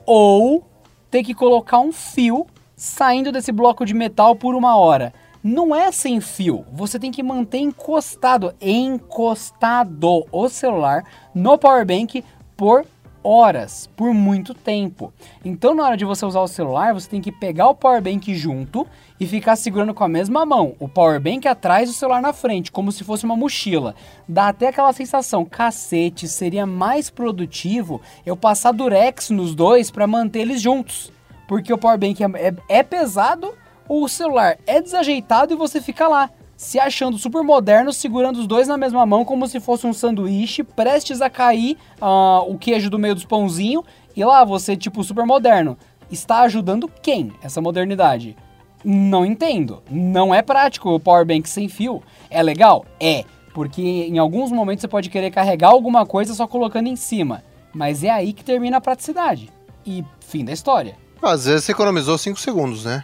[0.06, 0.64] ou
[1.10, 2.46] ter que colocar um fio
[2.76, 5.12] saindo desse bloco de metal por uma hora.
[5.44, 11.04] Não é sem fio, você tem que manter encostado, encostado o celular
[11.34, 12.24] no power bank
[12.56, 12.86] por
[13.24, 15.14] horas, por muito tempo.
[15.44, 18.34] Então, na hora de você usar o celular, você tem que pegar o power bank
[18.36, 18.88] junto
[19.20, 22.34] e ficar segurando com a mesma mão, o power bank atrás e o celular na
[22.34, 23.96] frente, como se fosse uma mochila.
[24.28, 30.40] Dá até aquela sensação, cacete, seria mais produtivo eu passar durex nos dois para manter
[30.40, 31.12] eles juntos.
[31.48, 33.54] Porque o power bank é, é, é pesado,
[33.88, 36.30] o celular é desajeitado e você fica lá
[36.62, 40.64] se achando super moderno, segurando os dois na mesma mão, como se fosse um sanduíche,
[40.64, 43.84] prestes a cair uh, o queijo do meio dos pãozinhos,
[44.16, 45.76] e lá você, tipo, super moderno.
[46.12, 48.38] Está ajudando quem essa modernidade?
[48.86, 49.82] Não entendo.
[49.90, 52.04] Não é prático o powerbank sem fio.
[52.30, 52.86] É legal?
[53.00, 53.26] É.
[53.56, 57.44] Porque em alguns momentos você pode querer carregar alguma coisa só colocando em cima.
[57.74, 59.50] Mas é aí que termina a praticidade.
[59.84, 60.96] E fim da história.
[61.24, 63.04] Às vezes você economizou 5 segundos, né?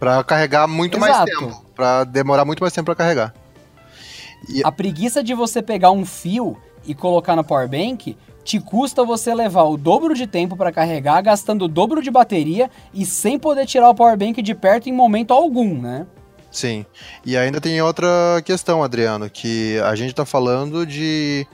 [0.00, 1.12] Pra carregar muito Exato.
[1.12, 1.63] mais tempo.
[1.74, 3.34] Pra demorar muito mais tempo pra carregar.
[4.48, 4.62] E...
[4.64, 6.56] A preguiça de você pegar um fio
[6.86, 11.22] e colocar no power bank te custa você levar o dobro de tempo para carregar,
[11.22, 14.92] gastando o dobro de bateria e sem poder tirar o power bank de perto em
[14.92, 16.06] momento algum, né?
[16.50, 16.84] Sim.
[17.24, 18.06] E ainda tem outra
[18.44, 21.46] questão, Adriano, que a gente está falando de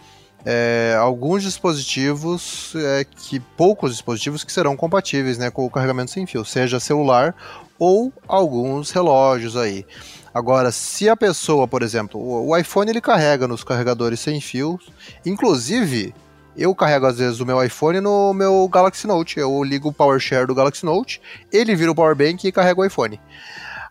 [0.45, 6.27] é, alguns dispositivos, é, que poucos dispositivos que serão compatíveis né, com o carregamento sem
[6.27, 7.35] fio, seja celular
[7.81, 9.87] ou alguns relógios aí.
[10.33, 14.93] Agora, se a pessoa, por exemplo, o, iPhone ele carrega nos carregadores sem fios,
[15.25, 16.15] inclusive
[16.57, 19.41] eu carrego às vezes o meu iPhone no meu Galaxy Note.
[19.41, 21.21] Eu ligo o PowerShare do Galaxy Note,
[21.51, 23.19] ele vira o Power Bank e carrega o iPhone.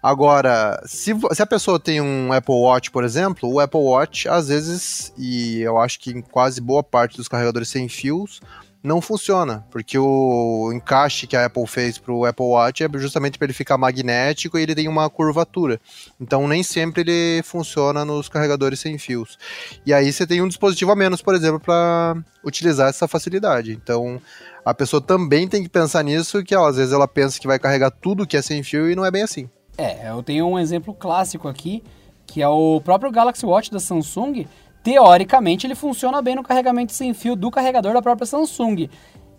[0.01, 4.47] Agora, se, se, a pessoa tem um Apple Watch, por exemplo, o Apple Watch, às
[4.47, 8.39] vezes, e eu acho que em quase boa parte dos carregadores sem fios,
[8.81, 13.37] não funciona, porque o encaixe que a Apple fez para o Apple Watch é justamente
[13.37, 15.79] para ele ficar magnético e ele tem uma curvatura.
[16.19, 19.37] Então nem sempre ele funciona nos carregadores sem fios.
[19.85, 23.73] E aí você tem um dispositivo a menos, por exemplo, para utilizar essa facilidade.
[23.73, 24.21] Então
[24.63, 27.59] a pessoa também tem que pensar nisso, que ó, às vezes ela pensa que vai
[27.59, 29.49] carregar tudo que é sem fio e não é bem assim.
[29.77, 31.83] É, eu tenho um exemplo clássico aqui,
[32.25, 34.45] que é o próprio Galaxy Watch da Samsung,
[34.83, 38.89] teoricamente ele funciona bem no carregamento sem fio do carregador da própria Samsung.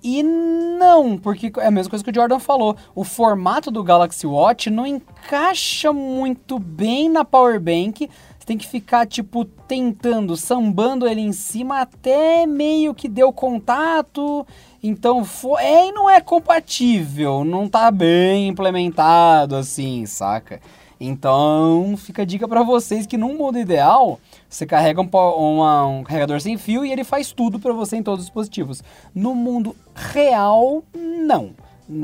[0.02, 2.74] E não, porque é a mesma coisa que o Jordan falou.
[2.94, 8.08] O formato do Galaxy Watch não encaixa muito bem na power bank.
[8.38, 14.46] Você tem que ficar, tipo, tentando, sambando ele em cima até meio que deu contato.
[14.82, 17.44] Então, foi, é e não é compatível.
[17.44, 20.60] Não tá bem implementado assim, saca?
[20.98, 24.18] Então, fica a dica para vocês que num mundo ideal,
[24.50, 28.02] você carrega um, uma, um carregador sem fio e ele faz tudo para você em
[28.02, 28.82] todos os dispositivos.
[29.14, 31.52] No mundo real, não.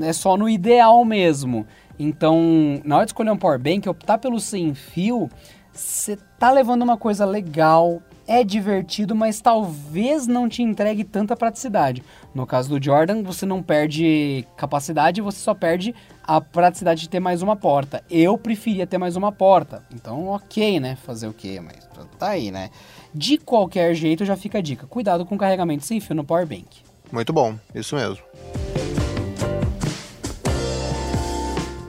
[0.03, 1.67] É só no ideal mesmo.
[1.99, 5.29] Então, na hora de escolher um power bank, optar pelo sem fio,
[5.73, 12.03] você tá levando uma coisa legal, é divertido, mas talvez não te entregue tanta praticidade.
[12.35, 15.95] No caso do Jordan, você não perde capacidade, você só perde
[16.27, 18.03] a praticidade de ter mais uma porta.
[18.11, 19.85] Eu preferia ter mais uma porta.
[19.95, 20.97] Então, ok, né?
[20.97, 21.61] Fazer o quê?
[21.61, 21.77] Mas
[22.19, 22.71] tá aí, né?
[23.15, 24.87] De qualquer jeito, já fica a dica.
[24.87, 26.67] Cuidado com o carregamento sem fio no power bank.
[27.13, 28.19] Muito bom, isso mesmo.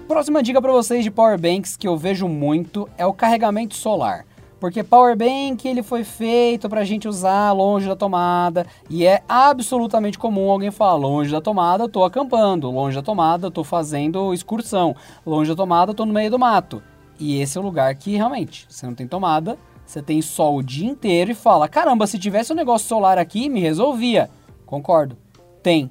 [0.07, 4.26] Próxima dica para vocês de power banks que eu vejo muito é o carregamento solar.
[4.59, 9.21] Porque power bank ele foi feito para a gente usar longe da tomada e é
[9.29, 13.63] absolutamente comum alguém falar longe da tomada eu tô acampando, longe da tomada eu tô
[13.63, 14.95] fazendo excursão,
[15.25, 16.81] longe da tomada eu tô no meio do mato.
[17.19, 20.63] E esse é o lugar que realmente você não tem tomada, você tem sol o
[20.63, 24.29] dia inteiro e fala: caramba, se tivesse um negócio solar aqui me resolvia.
[24.65, 25.15] Concordo,
[25.61, 25.89] tem,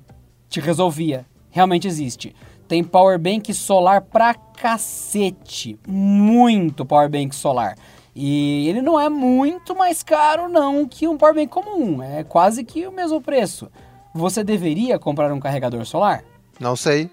[0.49, 2.35] te resolvia, realmente existe.
[2.69, 7.77] Tem power bank solar pra cacete, muito power bank solar.
[8.19, 12.87] E ele não é muito mais caro não que um powerbank comum, é quase que
[12.87, 13.71] o mesmo preço.
[14.15, 16.25] Você deveria comprar um carregador solar?
[16.59, 17.11] Não sei.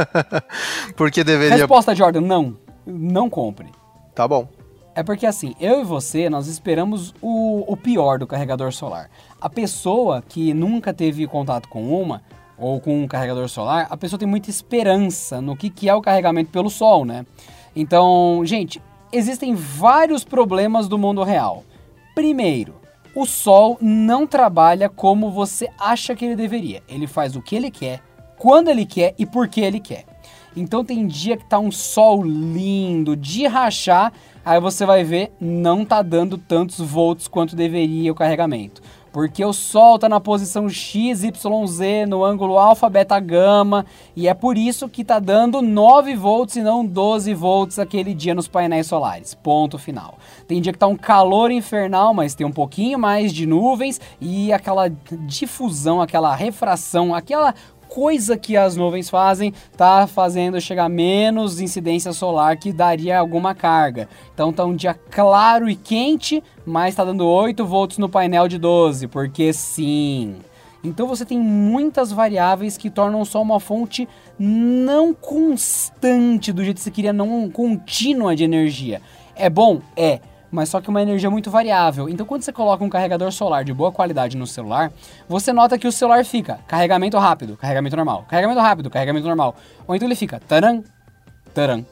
[0.94, 1.56] porque deveria.
[1.56, 2.54] Resposta, Jordan, não.
[2.84, 3.68] Não compre.
[4.14, 4.46] Tá bom.
[4.94, 9.08] É porque assim, eu e você, nós esperamos o, o pior do carregador solar.
[9.40, 12.22] A pessoa que nunca teve contato com uma,
[12.58, 16.02] ou com um carregador solar, a pessoa tem muita esperança no que, que é o
[16.02, 17.24] carregamento pelo sol, né?
[17.74, 21.64] Então, gente, existem vários problemas do mundo real.
[22.14, 22.74] Primeiro,
[23.14, 26.82] o Sol não trabalha como você acha que ele deveria.
[26.88, 28.00] Ele faz o que ele quer,
[28.38, 30.04] quando ele quer e por que ele quer.
[30.56, 34.12] Então tem dia que tá um sol lindo, de rachar,
[34.44, 38.82] aí você vai ver, não tá dando tantos volts quanto deveria o carregamento
[39.12, 41.32] porque o Sol está na posição XYZ
[42.08, 43.84] no ângulo alfa, beta, gama,
[44.14, 48.34] e é por isso que está dando 9 volts e não 12 volts aquele dia
[48.34, 49.34] nos painéis solares.
[49.34, 50.18] Ponto final.
[50.46, 54.52] Tem dia que está um calor infernal, mas tem um pouquinho mais de nuvens e
[54.52, 54.88] aquela
[55.26, 57.54] difusão, aquela refração, aquela
[57.90, 64.08] coisa que as nuvens fazem tá fazendo chegar menos incidência solar que daria alguma carga.
[64.32, 68.58] Então tá um dia claro e quente, mas tá dando 8 volts no painel de
[68.58, 70.36] 12, porque sim.
[70.84, 76.82] Então você tem muitas variáveis que tornam só uma fonte não constante do jeito que
[76.84, 79.02] você queria, não contínua de energia.
[79.34, 79.80] É bom?
[79.96, 80.20] É
[80.50, 82.08] mas só que uma energia muito variável.
[82.08, 84.92] Então, quando você coloca um carregador solar de boa qualidade no celular,
[85.28, 89.54] você nota que o celular fica carregamento rápido, carregamento normal, carregamento rápido, carregamento normal.
[89.86, 90.82] Ou então ele fica taran,
[91.54, 91.84] taran,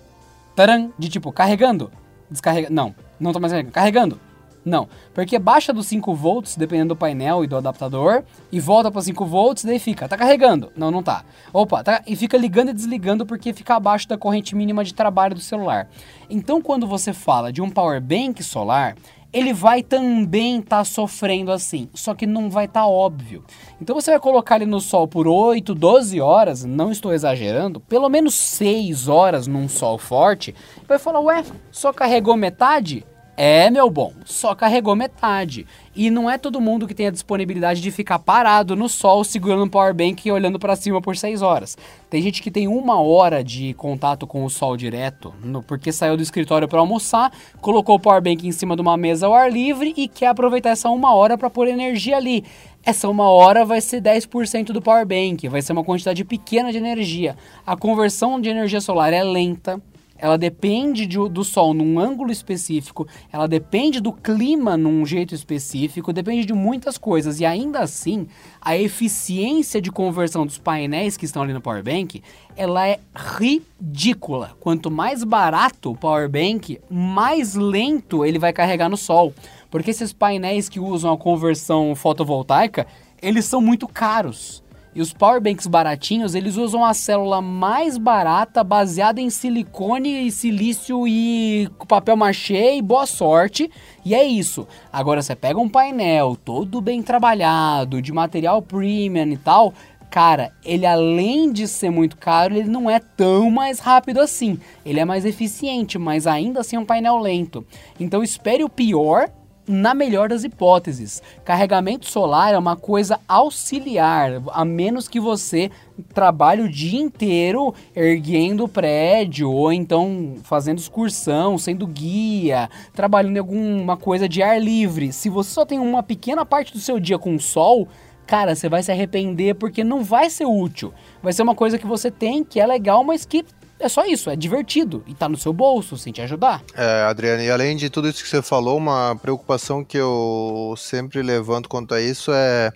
[0.56, 1.90] taran, de tipo carregando,
[2.30, 2.68] descarrega.
[2.70, 4.20] Não, não tô mais carregando, carregando,
[4.64, 9.00] não, porque baixa dos 5 volts, dependendo do painel e do adaptador, e volta para
[9.00, 10.70] 5 volts, daí fica, tá carregando.
[10.76, 11.24] Não, não tá.
[11.52, 15.34] Opa, tá, e fica ligando e desligando porque fica abaixo da corrente mínima de trabalho
[15.34, 15.88] do celular.
[16.28, 18.94] Então, quando você fala de um power bank solar,
[19.32, 23.44] ele vai também estar tá sofrendo assim, só que não vai estar tá óbvio.
[23.80, 28.08] Então você vai colocar ele no sol por 8, 12 horas, não estou exagerando, pelo
[28.08, 30.54] menos 6 horas num sol forte,
[30.86, 33.04] vai falar, ué, só carregou metade?
[33.40, 35.64] É, meu bom, só carregou metade.
[35.94, 39.62] E não é todo mundo que tem a disponibilidade de ficar parado no sol segurando
[39.62, 41.78] um power bank e olhando para cima por 6 horas.
[42.10, 46.16] Tem gente que tem uma hora de contato com o sol direto, no, porque saiu
[46.16, 47.30] do escritório para almoçar,
[47.60, 50.70] colocou o power bank em cima de uma mesa ao ar livre e quer aproveitar
[50.70, 52.44] essa uma hora para pôr energia ali.
[52.84, 56.78] Essa uma hora vai ser 10% do power bank, vai ser uma quantidade pequena de
[56.78, 57.36] energia.
[57.64, 59.80] A conversão de energia solar é lenta,
[60.18, 66.12] ela depende de, do sol num ângulo específico, ela depende do clima num jeito específico,
[66.12, 67.40] depende de muitas coisas.
[67.40, 68.26] E ainda assim,
[68.60, 72.22] a eficiência de conversão dos painéis que estão ali no Power Bank,
[72.56, 74.56] ela é ridícula.
[74.58, 79.32] Quanto mais barato o Power Bank, mais lento ele vai carregar no sol.
[79.70, 82.86] Porque esses painéis que usam a conversão fotovoltaica,
[83.22, 84.62] eles são muito caros.
[84.98, 91.06] E os powerbanks baratinhos, eles usam a célula mais barata, baseada em silicone e silício
[91.06, 93.70] e papel machê e boa sorte.
[94.04, 94.66] E é isso.
[94.92, 99.72] Agora você pega um painel todo bem trabalhado, de material premium e tal,
[100.10, 104.58] cara, ele além de ser muito caro, ele não é tão mais rápido assim.
[104.84, 107.64] Ele é mais eficiente, mas ainda assim é um painel lento.
[108.00, 109.30] Então espere o pior
[109.68, 111.22] na melhor das hipóteses.
[111.44, 115.70] Carregamento solar é uma coisa auxiliar, a menos que você
[116.14, 123.40] trabalhe o dia inteiro erguendo o prédio ou então fazendo excursão, sendo guia, trabalhando em
[123.40, 125.12] alguma coisa de ar livre.
[125.12, 127.86] Se você só tem uma pequena parte do seu dia com sol,
[128.26, 130.92] cara, você vai se arrepender porque não vai ser útil.
[131.22, 133.44] Vai ser uma coisa que você tem, que é legal, mas que
[133.78, 136.62] é só isso, é divertido e tá no seu bolso, sem te ajudar.
[136.74, 141.22] É, Adriana, e além de tudo isso que você falou, uma preocupação que eu sempre
[141.22, 142.72] levanto quanto a isso é.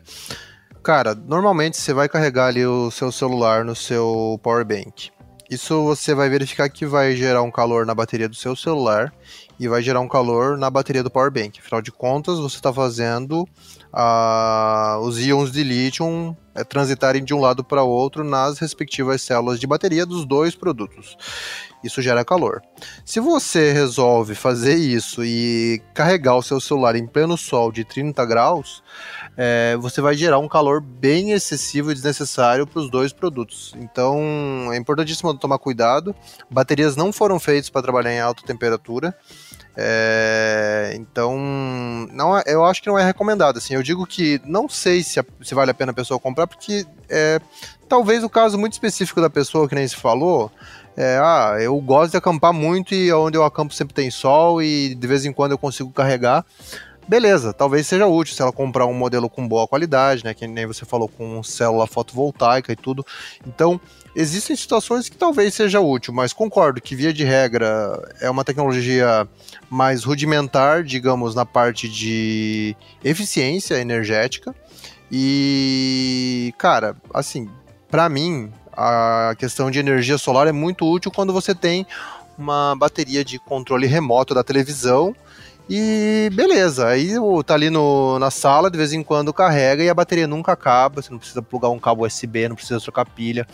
[0.83, 5.11] Cara, normalmente você vai carregar ali o seu celular no seu power bank.
[5.53, 9.13] Isso você vai verificar que vai gerar um calor na bateria do seu celular
[9.61, 11.61] e vai gerar um calor na bateria do power bank.
[11.61, 13.43] Afinal de contas, você está fazendo
[13.93, 19.23] uh, os íons de lítio é, transitarem de um lado para o outro nas respectivas
[19.23, 21.17] células de bateria dos dois produtos.
[21.83, 22.63] Isso gera calor.
[23.05, 28.25] Se você resolve fazer isso e carregar o seu celular em pleno sol de 30
[28.25, 28.83] graus,
[29.37, 33.75] é, você vai gerar um calor bem excessivo e desnecessário para os dois produtos.
[33.79, 36.15] Então é importantíssimo tomar cuidado.
[36.49, 39.17] Baterias não foram feitas para trabalhar em alta temperatura.
[39.77, 41.39] É, então,
[42.13, 43.57] não, é, eu acho que não é recomendado.
[43.57, 46.87] Assim, eu digo que não sei se, se vale a pena a pessoa comprar, porque
[47.09, 47.41] é,
[47.89, 50.51] talvez o caso muito específico da pessoa, que nem se falou,
[50.97, 54.95] é, ah, eu gosto de acampar muito e onde eu acampo sempre tem sol e
[54.95, 56.45] de vez em quando eu consigo carregar
[57.07, 60.35] beleza, talvez seja útil se ela comprar um modelo com boa qualidade, né?
[60.35, 63.05] Que nem você falou, com célula fotovoltaica e tudo.
[63.47, 63.81] Então,
[64.15, 69.27] existem situações que talvez seja útil, mas concordo que, via de regra, é uma tecnologia
[69.71, 74.55] mais rudimentar, digamos, na parte de eficiência energética.
[75.11, 77.49] E, cara, assim,
[77.91, 81.87] para mim, a questão de energia solar é muito útil quando você tem
[82.39, 85.15] uma bateria de controle remoto da televisão
[85.69, 87.15] e beleza, aí
[87.47, 91.01] tá ali no, na sala, de vez em quando carrega e a bateria nunca acaba.
[91.01, 93.47] Você não precisa plugar um cabo USB, não precisa trocar pilha.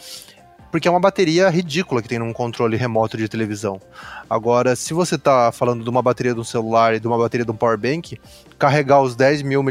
[0.71, 3.81] Porque é uma bateria ridícula que tem num controle remoto de televisão.
[4.29, 7.45] Agora, se você tá falando de uma bateria de um celular e de uma bateria
[7.45, 8.21] de um power bank,
[8.59, 9.71] carregar os 10 mil mAh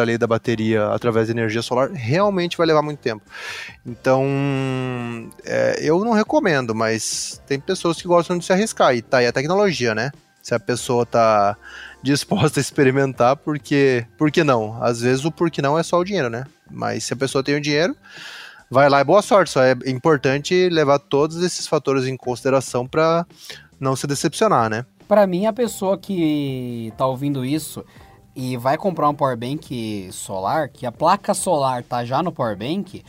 [0.00, 3.22] ali da bateria através de energia solar realmente vai levar muito tempo.
[3.84, 4.24] Então,
[5.44, 8.94] é, eu não recomendo, mas tem pessoas que gostam de se arriscar.
[8.94, 10.12] E tá aí a tecnologia, né?
[10.48, 11.58] se a pessoa tá
[12.02, 14.82] disposta a experimentar, porque por que não?
[14.82, 16.44] Às vezes o por que não é só o dinheiro, né?
[16.70, 17.94] Mas se a pessoa tem o dinheiro,
[18.70, 19.50] vai lá e boa sorte.
[19.50, 23.26] Só é importante levar todos esses fatores em consideração para
[23.80, 24.84] não se decepcionar, né?
[25.06, 27.84] Para mim, a pessoa que tá ouvindo isso
[28.36, 32.56] e vai comprar um power bank solar, que a placa solar tá já no power
[32.56, 33.02] bank,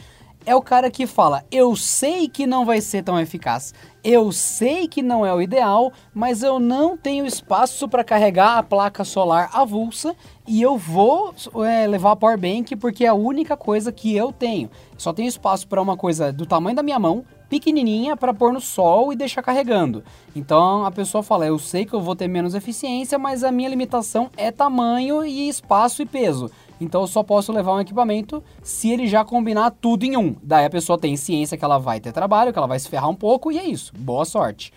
[0.46, 4.88] é o cara que fala: eu sei que não vai ser tão eficaz, eu sei
[4.88, 9.50] que não é o ideal, mas eu não tenho espaço para carregar a placa solar
[9.54, 10.16] avulsa
[10.48, 11.34] e eu vou
[11.66, 14.70] é, levar a power bank porque é a única coisa que eu tenho.
[15.00, 18.60] Só tenho espaço para uma coisa do tamanho da minha mão, pequenininha para pôr no
[18.60, 20.04] sol e deixar carregando.
[20.36, 23.70] Então a pessoa fala: eu sei que eu vou ter menos eficiência, mas a minha
[23.70, 26.52] limitação é tamanho e espaço e peso.
[26.82, 30.36] Então eu só posso levar um equipamento se ele já combinar tudo em um.
[30.44, 33.10] Daí a pessoa tem ciência que ela vai ter trabalho, que ela vai se ferrar
[33.10, 33.94] um pouco e é isso.
[33.98, 34.74] Boa sorte.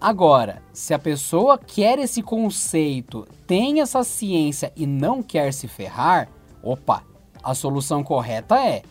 [0.00, 6.28] Agora, se a pessoa quer esse conceito, tem essa ciência e não quer se ferrar,
[6.62, 7.02] opa,
[7.42, 8.82] a solução correta é,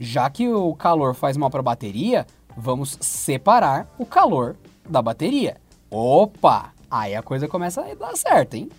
[0.00, 2.26] já que o calor faz mal para a bateria,
[2.56, 4.56] vamos separar o calor
[4.88, 5.58] da bateria.
[5.90, 8.70] Opa, aí a coisa começa a dar certo, hein?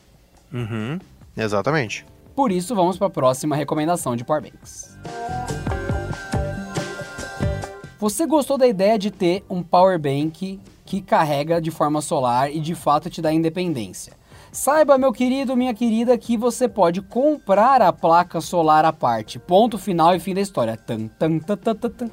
[0.51, 0.99] Uhum,
[1.37, 2.03] exatamente.
[2.35, 4.97] Por isso, vamos para a próxima recomendação de powerbanks.
[7.99, 12.73] Você gostou da ideia de ter um powerbank que carrega de forma solar e de
[12.73, 14.13] fato te dá independência?
[14.51, 19.39] Saiba, meu querido, minha querida, que você pode comprar a placa solar à parte.
[19.39, 20.75] Ponto final e fim da história.
[20.75, 22.09] Tan, tan, tan, tan, tan.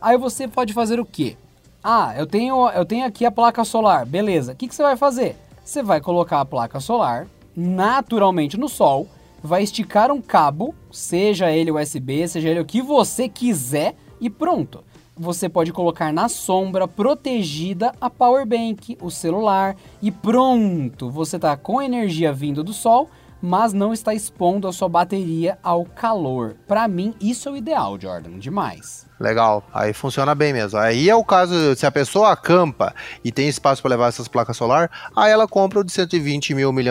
[0.00, 1.36] Aí você pode fazer o quê?
[1.82, 4.06] Ah, eu tenho, eu tenho aqui a placa solar.
[4.06, 4.52] Beleza.
[4.52, 5.36] O que, que você vai fazer?
[5.64, 9.08] Você vai colocar a placa solar naturalmente no sol,
[9.42, 14.82] vai esticar um cabo, seja ele USB, seja ele o que você quiser, e pronto
[15.16, 21.56] você pode colocar na sombra, protegida, a power bank, o celular e pronto, você está
[21.56, 23.08] com energia vindo do sol,
[23.40, 26.56] mas não está expondo a sua bateria ao calor.
[26.66, 29.06] Para mim, isso é o ideal, Jordan, demais.
[29.20, 30.78] Legal, aí funciona bem mesmo.
[30.78, 34.56] Aí é o caso, se a pessoa acampa e tem espaço para levar essas placas
[34.56, 36.82] solar, aí ela compra o de 120 mil mAh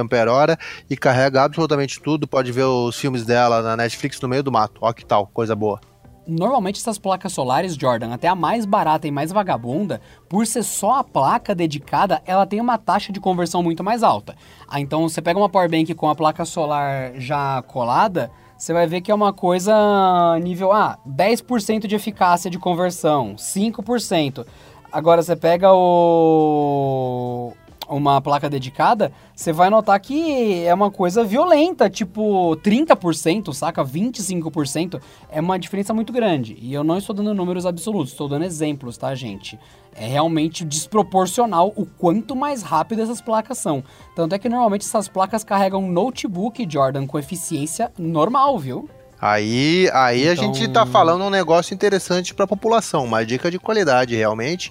[0.88, 2.28] e carrega absolutamente tudo.
[2.28, 4.80] Pode ver os filmes dela na Netflix no meio do mato.
[4.82, 5.93] Ó que tal, coisa boa.
[6.26, 9.99] Normalmente essas placas solares, Jordan, até a mais barata e mais vagabunda,
[10.30, 14.36] por ser só a placa dedicada, ela tem uma taxa de conversão muito mais alta.
[14.67, 18.88] Ah, então você pega uma power bank com a placa solar já colada, você vai
[18.88, 24.45] ver que é uma coisa nível ah, 10% de eficácia de conversão, 5%.
[24.91, 27.51] Agora você pega o
[27.88, 33.84] uma placa dedicada, você vai notar que é uma coisa violenta, tipo 30%, saca?
[33.84, 35.01] 25%.
[35.29, 36.57] É uma diferença muito grande.
[36.59, 39.59] E eu não estou dando números absolutos, estou dando exemplos, tá, gente?
[39.95, 43.84] É realmente desproporcional o quanto mais rápido essas placas são.
[44.15, 48.89] Tanto é que normalmente essas placas carregam notebook Jordan com eficiência normal, viu?
[49.25, 50.31] Aí, aí então...
[50.31, 54.13] a gente tá então falando um negócio interessante para a população, uma dica de qualidade
[54.17, 54.69] realmente.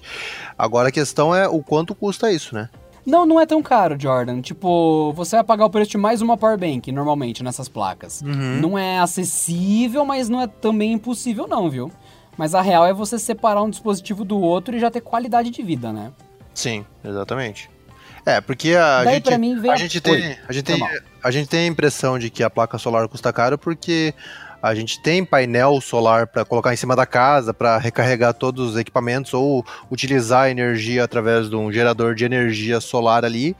[0.55, 2.69] Agora a questão é o quanto custa isso, né?
[3.05, 4.41] Não, não é tão caro, Jordan.
[4.41, 8.21] Tipo, você vai pagar o preço de mais uma power bank, normalmente, nessas placas.
[8.21, 8.61] Uhum.
[8.61, 11.91] Não é acessível, mas não é também impossível, não, viu?
[12.37, 15.61] Mas a real é você separar um dispositivo do outro e já ter qualidade de
[15.61, 16.11] vida, né?
[16.53, 17.69] Sim, exatamente.
[18.25, 20.89] É, porque a Daí, gente, pra mim, a gente tem, a gente tem,
[21.21, 24.13] a gente tem a impressão de que a placa solar custa caro porque
[24.63, 28.77] a gente tem painel solar para colocar em cima da casa, para recarregar todos os
[28.77, 33.57] equipamentos ou utilizar energia através de um gerador de energia solar ali.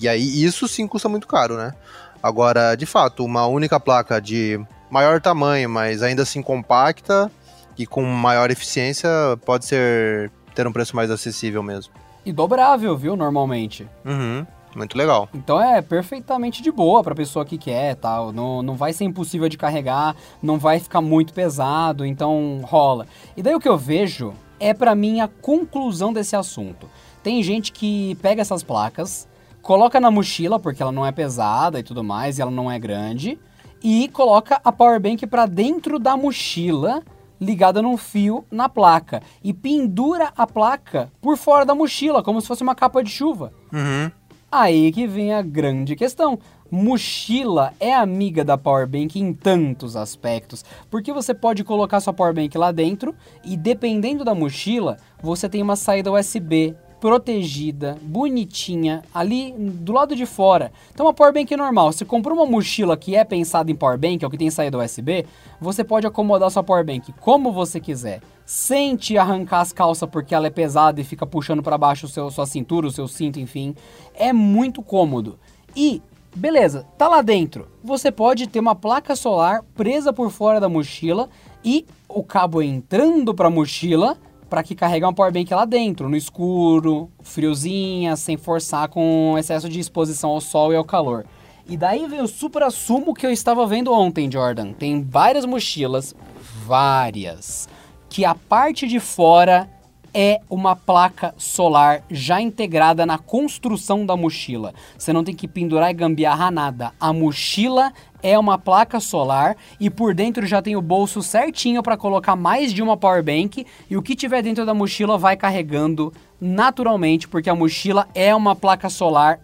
[0.00, 1.74] E aí isso sim custa muito caro, né?
[2.22, 4.58] Agora, de fato, uma única placa de
[4.90, 7.30] maior tamanho, mas ainda assim compacta
[7.76, 9.10] e com maior eficiência
[9.44, 11.92] pode ser ter um preço mais acessível mesmo.
[12.24, 13.86] E dobrável, viu, normalmente.
[14.06, 14.46] Uhum.
[14.76, 15.26] Muito legal.
[15.32, 18.30] Então é perfeitamente de boa para pessoa que quer, tal.
[18.30, 23.06] Não, não vai ser impossível de carregar, não vai ficar muito pesado, então rola.
[23.34, 26.90] E daí o que eu vejo é para mim a conclusão desse assunto.
[27.22, 29.26] Tem gente que pega essas placas,
[29.62, 32.78] coloca na mochila porque ela não é pesada e tudo mais, e ela não é
[32.78, 33.38] grande,
[33.82, 37.02] e coloca a power bank para dentro da mochila
[37.40, 42.46] ligada num fio na placa e pendura a placa por fora da mochila, como se
[42.46, 43.52] fosse uma capa de chuva.
[43.72, 44.10] Uhum.
[44.58, 46.38] Aí que vem a grande questão.
[46.70, 52.72] Mochila é amiga da Powerbank em tantos aspectos, porque você pode colocar sua Powerbank lá
[52.72, 60.16] dentro e dependendo da mochila, você tem uma saída USB protegida, bonitinha, ali do lado
[60.16, 60.72] de fora.
[60.92, 64.30] Então, uma powerbank normal, se comprou uma mochila que é pensada em powerbank, é o
[64.30, 65.26] que tem saída USB,
[65.60, 68.20] você pode acomodar sua powerbank como você quiser.
[68.44, 72.08] Sem te arrancar as calças porque ela é pesada e fica puxando para baixo o
[72.08, 73.74] seu, sua cintura, o seu cinto, enfim.
[74.14, 75.38] É muito cômodo.
[75.74, 76.00] E
[76.36, 77.66] Beleza, tá lá dentro.
[77.82, 81.30] Você pode ter uma placa solar presa por fora da mochila
[81.64, 84.18] e o cabo entrando para a mochila
[84.56, 89.78] para que carregue uma powerbank lá dentro, no escuro, friozinha, sem forçar com excesso de
[89.78, 91.26] exposição ao sol e ao calor.
[91.68, 94.72] E daí vem o super assumo que eu estava vendo ontem, Jordan.
[94.72, 96.16] Tem várias mochilas,
[96.64, 97.68] várias,
[98.08, 99.68] que a parte de fora
[100.14, 104.72] é uma placa solar já integrada na construção da mochila.
[104.96, 106.94] Você não tem que pendurar e gambiarrar nada.
[106.98, 107.92] A mochila
[108.26, 112.72] é uma placa solar e por dentro já tem o bolso certinho para colocar mais
[112.72, 117.48] de uma power bank e o que tiver dentro da mochila vai carregando naturalmente, porque
[117.48, 119.38] a mochila é uma placa solar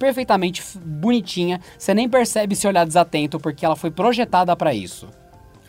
[0.00, 1.60] perfeitamente bonitinha.
[1.78, 5.08] Você nem percebe se olhar desatento porque ela foi projetada para isso.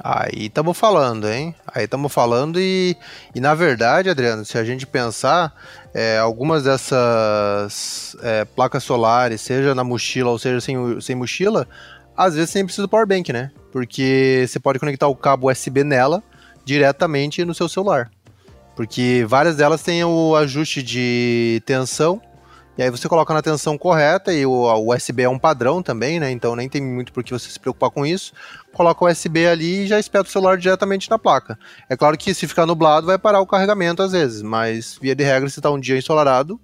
[0.02, 1.54] Aí estamos falando, hein?
[1.68, 2.96] Aí estamos falando e,
[3.36, 5.54] e na verdade, Adriano, se a gente pensar,
[5.94, 11.68] é, algumas dessas é, placas solares, seja na mochila ou seja sem, sem mochila,
[12.20, 13.50] às vezes você nem precisa do power bank, né?
[13.72, 16.22] Porque você pode conectar o cabo USB nela
[16.66, 18.12] diretamente no seu celular.
[18.76, 22.22] Porque várias delas têm o ajuste de tensão
[22.78, 26.30] E aí você coloca na tensão correta e o USB é um padrão também, né?
[26.30, 28.34] Então nem tem muito por que você se preocupar com isso.
[28.74, 31.58] Coloca o USB ali e já espeta o celular diretamente na placa.
[31.90, 35.24] É claro que se ficar nublado vai parar o carregamento às vezes, mas via de
[35.24, 36.60] regra se está um dia ensolarado,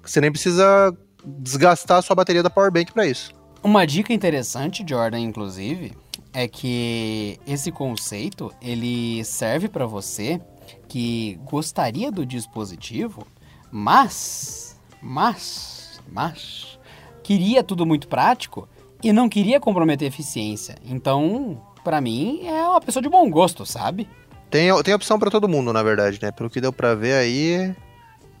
[0.00, 3.41] você nem precisa desgastar a sua bateria da Powerbank para isso.
[3.62, 5.92] Uma dica interessante, Jordan, inclusive,
[6.32, 10.40] é que esse conceito ele serve para você
[10.88, 13.24] que gostaria do dispositivo,
[13.70, 16.78] mas, mas, mas
[17.22, 18.68] queria tudo muito prático
[19.00, 20.74] e não queria comprometer a eficiência.
[20.84, 24.08] Então, para mim, é uma pessoa de bom gosto, sabe?
[24.50, 26.32] Tem, tem opção para todo mundo, na verdade, né?
[26.32, 27.74] Pelo que deu para ver aí,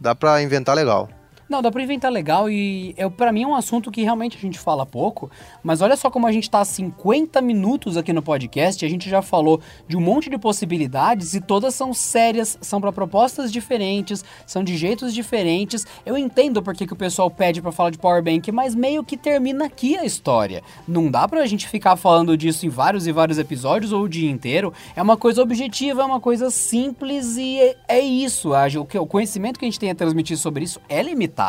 [0.00, 1.08] dá para inventar legal.
[1.52, 4.40] Não, dá pra inventar legal e é, para mim é um assunto que realmente a
[4.40, 5.30] gente fala pouco,
[5.62, 9.10] mas olha só como a gente tá há 50 minutos aqui no podcast, a gente
[9.10, 14.24] já falou de um monte de possibilidades e todas são sérias, são para propostas diferentes,
[14.46, 15.86] são de jeitos diferentes.
[16.06, 19.18] Eu entendo porque que o pessoal pede para falar de power bank, mas meio que
[19.18, 20.62] termina aqui a história.
[20.88, 24.30] Não dá pra gente ficar falando disso em vários e vários episódios ou o dia
[24.30, 24.72] inteiro.
[24.96, 28.52] É uma coisa objetiva, é uma coisa simples e é, é isso.
[29.00, 31.41] O conhecimento que a gente tem a transmitir sobre isso é limitado.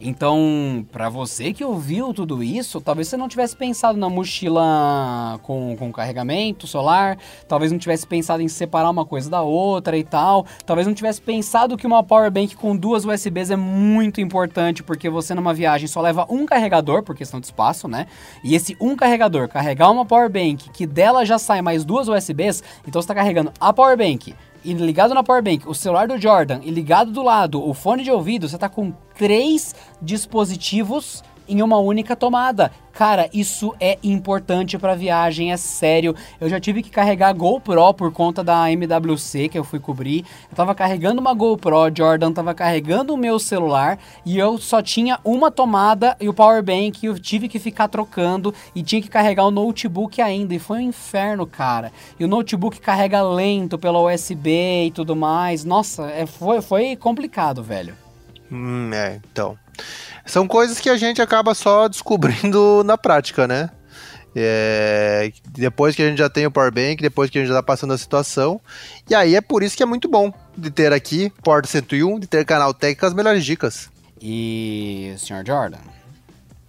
[0.00, 5.76] Então, para você que ouviu tudo isso, talvez você não tivesse pensado na mochila com,
[5.76, 7.16] com carregamento solar,
[7.48, 11.20] talvez não tivesse pensado em separar uma coisa da outra e tal, talvez não tivesse
[11.20, 15.88] pensado que uma power bank com duas USBs é muito importante, porque você numa viagem
[15.88, 18.06] só leva um carregador, por questão de espaço, né?
[18.42, 22.62] E esse um carregador carregar uma power bank que dela já sai mais duas USBs,
[22.86, 26.60] então você está carregando a power bank e ligado na powerbank, o celular do Jordan
[26.62, 31.78] e ligado do lado o fone de ouvido, você tá com três dispositivos em uma
[31.78, 32.70] única tomada.
[32.94, 36.14] Cara, isso é importante para viagem, é sério.
[36.40, 40.24] Eu já tive que carregar a GoPro por conta da MWC que eu fui cobrir.
[40.48, 45.18] Eu tava carregando uma GoPro, Jordan tava carregando o meu celular e eu só tinha
[45.24, 49.44] uma tomada e o power bank eu tive que ficar trocando e tinha que carregar
[49.44, 51.90] o notebook ainda e foi um inferno, cara.
[52.18, 55.64] E o notebook carrega lento pela USB e tudo mais.
[55.64, 57.96] Nossa, é, foi, foi complicado, velho.
[58.52, 59.58] Hum, é, então.
[60.26, 63.70] São coisas que a gente acaba só descobrindo na prática, né?
[64.36, 67.54] É, depois que a gente já tem o Power Bank, depois que a gente já
[67.54, 68.60] tá passando a situação.
[69.08, 72.26] E aí é por isso que é muito bom de ter aqui Porta 101, de
[72.26, 73.88] ter canal Tech com as melhores dicas.
[74.20, 75.44] E, Sr.
[75.46, 75.78] Jordan?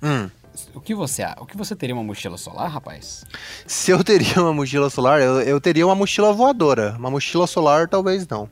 [0.04, 0.30] Hum.
[0.74, 3.26] O que você o que você teria uma mochila solar, rapaz?
[3.66, 6.96] Se eu teria uma mochila solar, eu, eu teria uma mochila voadora.
[7.00, 8.50] Uma mochila solar, talvez não.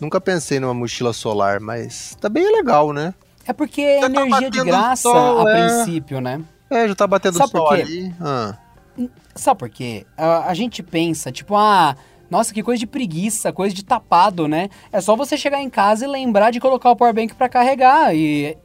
[0.00, 3.14] Nunca pensei numa mochila solar, mas também é legal, né?
[3.46, 5.66] É porque é tá energia de graça sol, a é...
[5.66, 6.40] princípio, né?
[6.70, 8.14] É, já tá batendo Sabe sol ali.
[8.20, 8.56] Ah.
[9.34, 10.06] Sabe por quê?
[10.16, 11.96] A, a gente pensa, tipo, ah,
[12.30, 14.68] nossa, que coisa de preguiça, coisa de tapado, né?
[14.90, 18.14] É só você chegar em casa e lembrar de colocar o powerbank para carregar.
[18.14, 18.56] E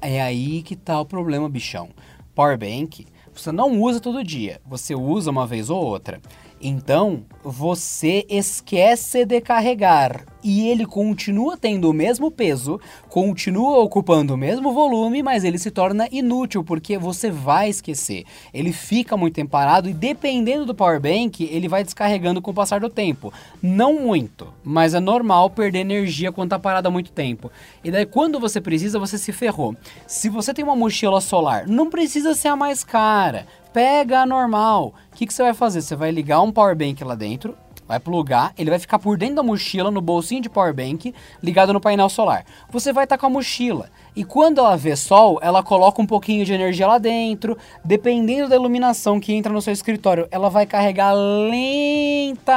[0.00, 1.88] é aí que tá o problema, bichão.
[2.34, 6.20] Powerbank, você não usa todo dia, você usa uma vez ou outra.
[6.60, 14.36] Então, você esquece de carregar e ele continua tendo o mesmo peso, continua ocupando o
[14.38, 18.24] mesmo volume, mas ele se torna inútil porque você vai esquecer.
[18.54, 22.54] Ele fica muito tempo parado e dependendo do power bank, ele vai descarregando com o
[22.54, 23.32] passar do tempo.
[23.60, 27.50] Não muito, mas é normal perder energia quando tá parado há muito tempo.
[27.84, 29.76] E daí quando você precisa, você se ferrou.
[30.06, 33.46] Se você tem uma mochila solar, não precisa ser a mais cara
[33.76, 34.94] pega normal.
[35.12, 35.82] O que, que você vai fazer?
[35.82, 37.54] Você vai ligar um power bank lá dentro,
[37.86, 41.74] vai plugar, ele vai ficar por dentro da mochila, no bolsinho de power bank, ligado
[41.74, 42.46] no painel solar.
[42.70, 43.90] Você vai estar com a mochila.
[44.16, 47.54] E quando ela vê sol, ela coloca um pouquinho de energia lá dentro.
[47.84, 52.52] Dependendo da iluminação que entra no seu escritório, ela vai carregar lentamente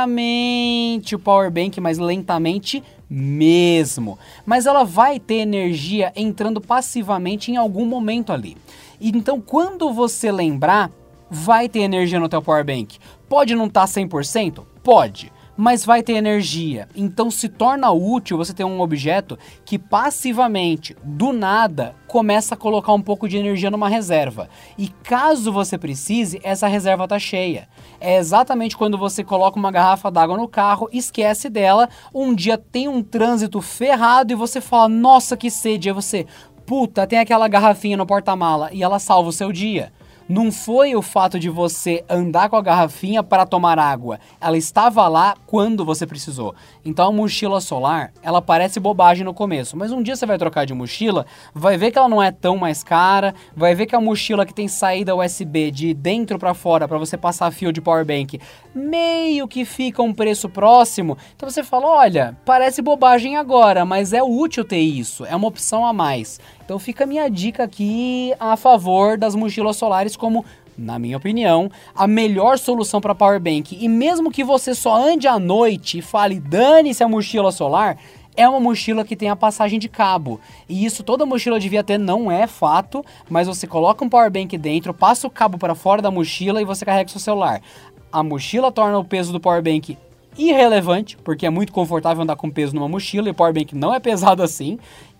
[1.15, 4.17] o power bank, mas lentamente mesmo.
[4.45, 8.55] Mas ela vai ter energia entrando passivamente em algum momento ali.
[9.01, 10.91] Então, quando você lembrar,
[11.29, 12.97] vai ter energia no teu power bank.
[13.27, 14.65] Pode não estar tá 100%?
[14.83, 16.87] Pode, mas vai ter energia.
[16.95, 22.93] Então se torna útil você ter um objeto que passivamente, do nada, começa a colocar
[22.93, 24.47] um pouco de energia numa reserva.
[24.77, 27.67] E caso você precise, essa reserva está cheia.
[27.99, 32.87] É exatamente quando você coloca uma garrafa d'água no carro, esquece dela, um dia tem
[32.87, 35.89] um trânsito ferrado e você fala: "Nossa, que sede".
[35.89, 36.25] Aí você,
[36.65, 39.91] puta, tem aquela garrafinha no porta-mala e ela salva o seu dia.
[40.29, 44.19] Não foi o fato de você andar com a garrafinha para tomar água.
[44.39, 46.53] Ela estava lá quando você precisou.
[46.85, 50.67] Então a mochila solar, ela parece bobagem no começo, mas um dia você vai trocar
[50.67, 53.99] de mochila, vai ver que ela não é tão mais cara, vai ver que a
[53.99, 58.05] mochila que tem saída USB de dentro para fora para você passar fio de power
[58.05, 58.39] bank,
[58.75, 61.17] meio que fica um preço próximo.
[61.35, 65.83] Então você fala, olha, parece bobagem agora, mas é útil ter isso, é uma opção
[65.83, 66.39] a mais.
[66.69, 70.45] Então fica a minha dica aqui a favor das mochilas solares como
[70.77, 73.75] na minha opinião, a melhor solução para power bank.
[73.75, 77.97] E mesmo que você só ande à noite e fale dane-se a mochila solar,
[78.37, 80.39] é uma mochila que tem a passagem de cabo.
[80.69, 84.55] E isso toda mochila devia ter, não é fato, mas você coloca um power bank
[84.55, 87.63] dentro, passa o cabo para fora da mochila e você carrega seu celular.
[88.11, 89.97] A mochila torna o peso do power bank
[90.37, 93.93] irrelevante, porque é muito confortável andar com peso numa mochila e o power bank não
[93.93, 94.79] é pesado assim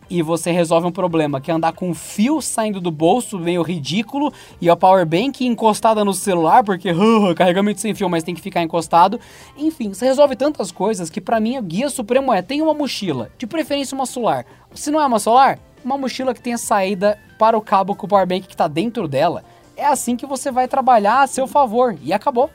[0.09, 3.61] e você resolve um problema, que é andar com um fio saindo do bolso, meio
[3.61, 8.33] ridículo, e a power bank encostada no celular, porque uh, carregamento sem fio, mas tem
[8.33, 9.19] que ficar encostado.
[9.57, 13.29] Enfim, você resolve tantas coisas que para mim o guia supremo é: tem uma mochila,
[13.37, 14.45] de preferência uma solar.
[14.73, 18.09] Se não é uma solar, uma mochila que tenha saída para o cabo com o
[18.09, 19.43] power bank que está dentro dela.
[19.75, 22.49] É assim que você vai trabalhar a seu favor e acabou.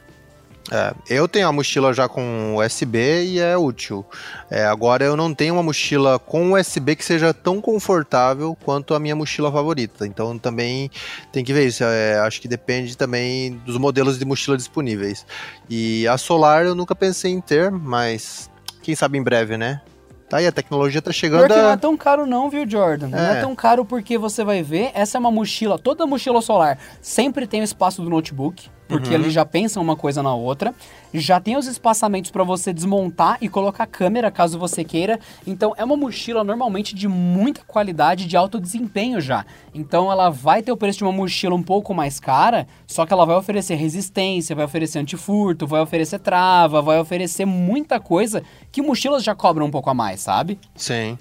[0.72, 4.04] É, eu tenho a mochila já com USB e é útil.
[4.50, 8.98] É, agora eu não tenho uma mochila com USB que seja tão confortável quanto a
[8.98, 10.06] minha mochila favorita.
[10.06, 10.90] Então também
[11.30, 11.84] tem que ver isso.
[11.84, 15.26] É, acho que depende também dos modelos de mochila disponíveis.
[15.68, 18.50] E a solar eu nunca pensei em ter, mas
[18.82, 19.82] quem sabe em breve, né?
[20.28, 21.46] Tá aí, a tecnologia tá chegando.
[21.46, 23.08] Porque não é tão caro, não, viu, Jordan?
[23.08, 23.10] É.
[23.10, 26.78] Não é tão caro porque você vai ver, essa é uma mochila, toda mochila solar
[27.00, 29.14] sempre tem o espaço do notebook porque uhum.
[29.14, 30.74] eles já pensam uma coisa na outra.
[31.12, 35.18] Já tem os espaçamentos para você desmontar e colocar câmera caso você queira.
[35.46, 39.44] Então é uma mochila normalmente de muita qualidade, de alto desempenho já.
[39.72, 43.12] Então ela vai ter o preço de uma mochila um pouco mais cara, só que
[43.12, 48.82] ela vai oferecer resistência, vai oferecer antifurto, vai oferecer trava, vai oferecer muita coisa que
[48.82, 50.58] mochilas já cobram um pouco a mais, sabe?
[50.74, 51.16] Sim.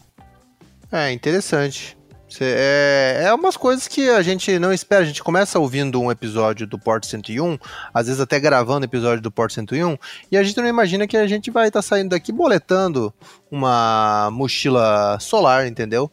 [0.91, 1.97] É interessante.
[2.41, 5.01] É, é umas coisas que a gente não espera.
[5.01, 7.57] A gente começa ouvindo um episódio do Port 101,
[7.93, 9.97] às vezes até gravando episódio do Port 101,
[10.31, 13.13] e a gente não imagina que a gente vai estar tá saindo daqui boletando
[13.51, 16.11] uma mochila solar, entendeu?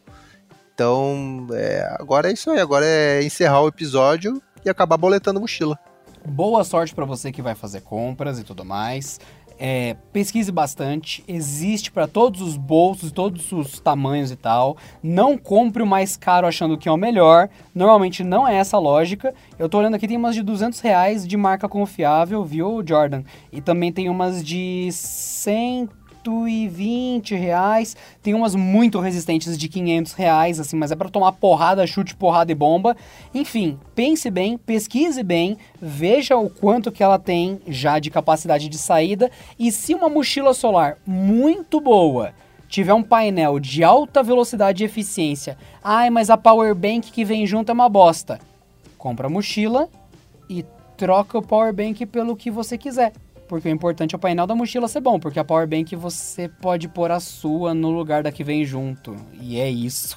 [0.75, 2.59] Então, é, agora é isso aí.
[2.59, 5.79] Agora é encerrar o episódio e acabar boletando mochila.
[6.27, 9.18] Boa sorte para você que vai fazer compras e tudo mais.
[9.63, 14.79] É, pesquise bastante, existe para todos os bolsos, todos os tamanhos e tal.
[15.03, 17.51] Não compre o mais caro achando que é o melhor.
[17.75, 19.35] Normalmente não é essa a lógica.
[19.59, 23.23] Eu tô olhando aqui, tem umas de 200 reais de marca confiável, viu, Jordan?
[23.53, 25.91] E também tem umas de 100
[26.25, 27.97] 120 reais.
[28.23, 32.53] Tem umas muito resistentes de 500 reais, assim, mas é para tomar porrada, chute, porrada
[32.53, 32.97] e bomba.
[33.35, 38.79] Enfim, pense bem, pesquise bem, veja o quanto que ela tem já de capacidade de
[38.79, 39.31] saída.
[39.59, 42.33] E se uma mochila solar muito boa
[42.68, 47.47] tiver um painel de alta velocidade e eficiência, ai, mas a power bank que vem
[47.47, 48.39] junto é uma bosta.
[48.97, 49.89] Compra a mochila
[50.49, 50.64] e
[50.97, 53.12] troca o power bank pelo que você quiser
[53.51, 56.49] porque o importante é o painel da mochila ser bom, porque a power bank você
[56.49, 59.17] pode pôr a sua no lugar da que vem junto.
[59.41, 60.17] E é isso.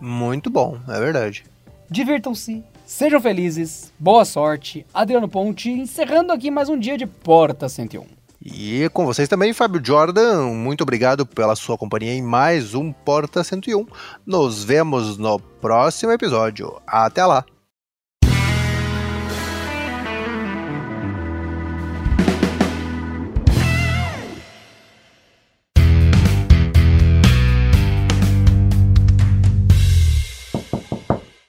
[0.00, 1.44] Muito bom, é verdade.
[1.88, 4.84] Divirtam-se, sejam felizes, boa sorte.
[4.92, 8.04] Adriano Ponte, encerrando aqui mais um dia de Porta 101.
[8.44, 13.44] E com vocês também, Fábio Jordan, muito obrigado pela sua companhia em mais um Porta
[13.44, 13.86] 101.
[14.26, 16.82] Nos vemos no próximo episódio.
[16.84, 17.44] Até lá!